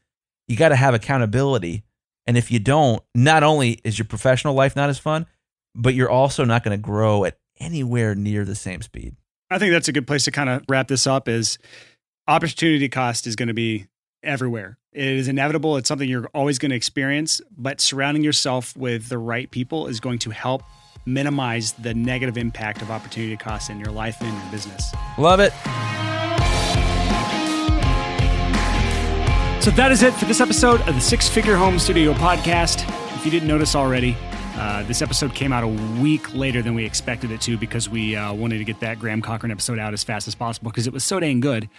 [0.48, 1.84] You got to have accountability.
[2.26, 5.26] And if you don't, not only is your professional life not as fun,
[5.74, 9.16] but you're also not going to grow at anywhere near the same speed.
[9.50, 11.58] I think that's a good place to kind of wrap this up is
[12.28, 13.88] opportunity cost is going to be
[14.22, 14.78] everywhere.
[14.92, 15.78] It is inevitable.
[15.78, 20.00] It's something you're always going to experience, but surrounding yourself with the right people is
[20.00, 20.64] going to help
[21.08, 24.94] minimize the negative impact of opportunity costs in your life and your business.
[25.18, 25.54] Love it.
[29.64, 32.88] So that is it for this episode of the Six Figure Home Studio podcast.
[33.16, 34.16] If you didn't notice already,
[34.56, 35.68] uh, this episode came out a
[36.02, 39.22] week later than we expected it to because we uh, wanted to get that Graham
[39.22, 41.70] Cochran episode out as fast as possible because it was so dang good.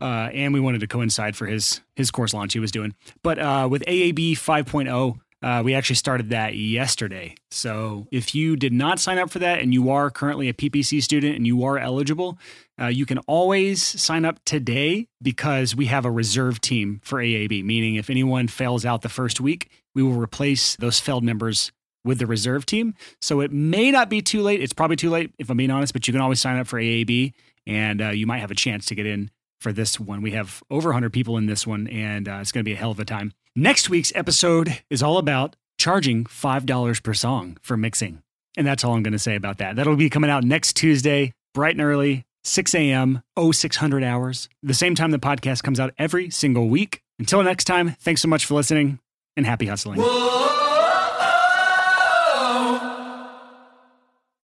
[0.00, 2.94] Uh, and we wanted to coincide for his his course launch he was doing.
[3.22, 7.34] But uh, with AAB 5.0, uh, we actually started that yesterday.
[7.50, 11.02] So if you did not sign up for that and you are currently a PPC
[11.02, 12.38] student and you are eligible,
[12.80, 17.64] uh, you can always sign up today because we have a reserve team for AAB,
[17.64, 21.70] meaning if anyone fails out the first week, we will replace those failed members
[22.04, 22.94] with the reserve team.
[23.20, 24.62] So it may not be too late.
[24.62, 26.80] It's probably too late if I'm being honest, but you can always sign up for
[26.80, 27.32] AAB
[27.66, 29.30] and uh, you might have a chance to get in
[29.60, 30.22] for this one.
[30.22, 32.76] We have over 100 people in this one, and uh, it's going to be a
[32.76, 33.32] hell of a time.
[33.54, 38.22] Next week's episode is all about charging $5 per song for mixing.
[38.56, 39.76] And that's all I'm going to say about that.
[39.76, 44.94] That'll be coming out next Tuesday, bright and early, 6 a.m., 0600 hours, the same
[44.94, 47.02] time the podcast comes out every single week.
[47.18, 49.00] Until next time, thanks so much for listening
[49.36, 50.00] and happy hustling.
[50.00, 50.45] Whoa.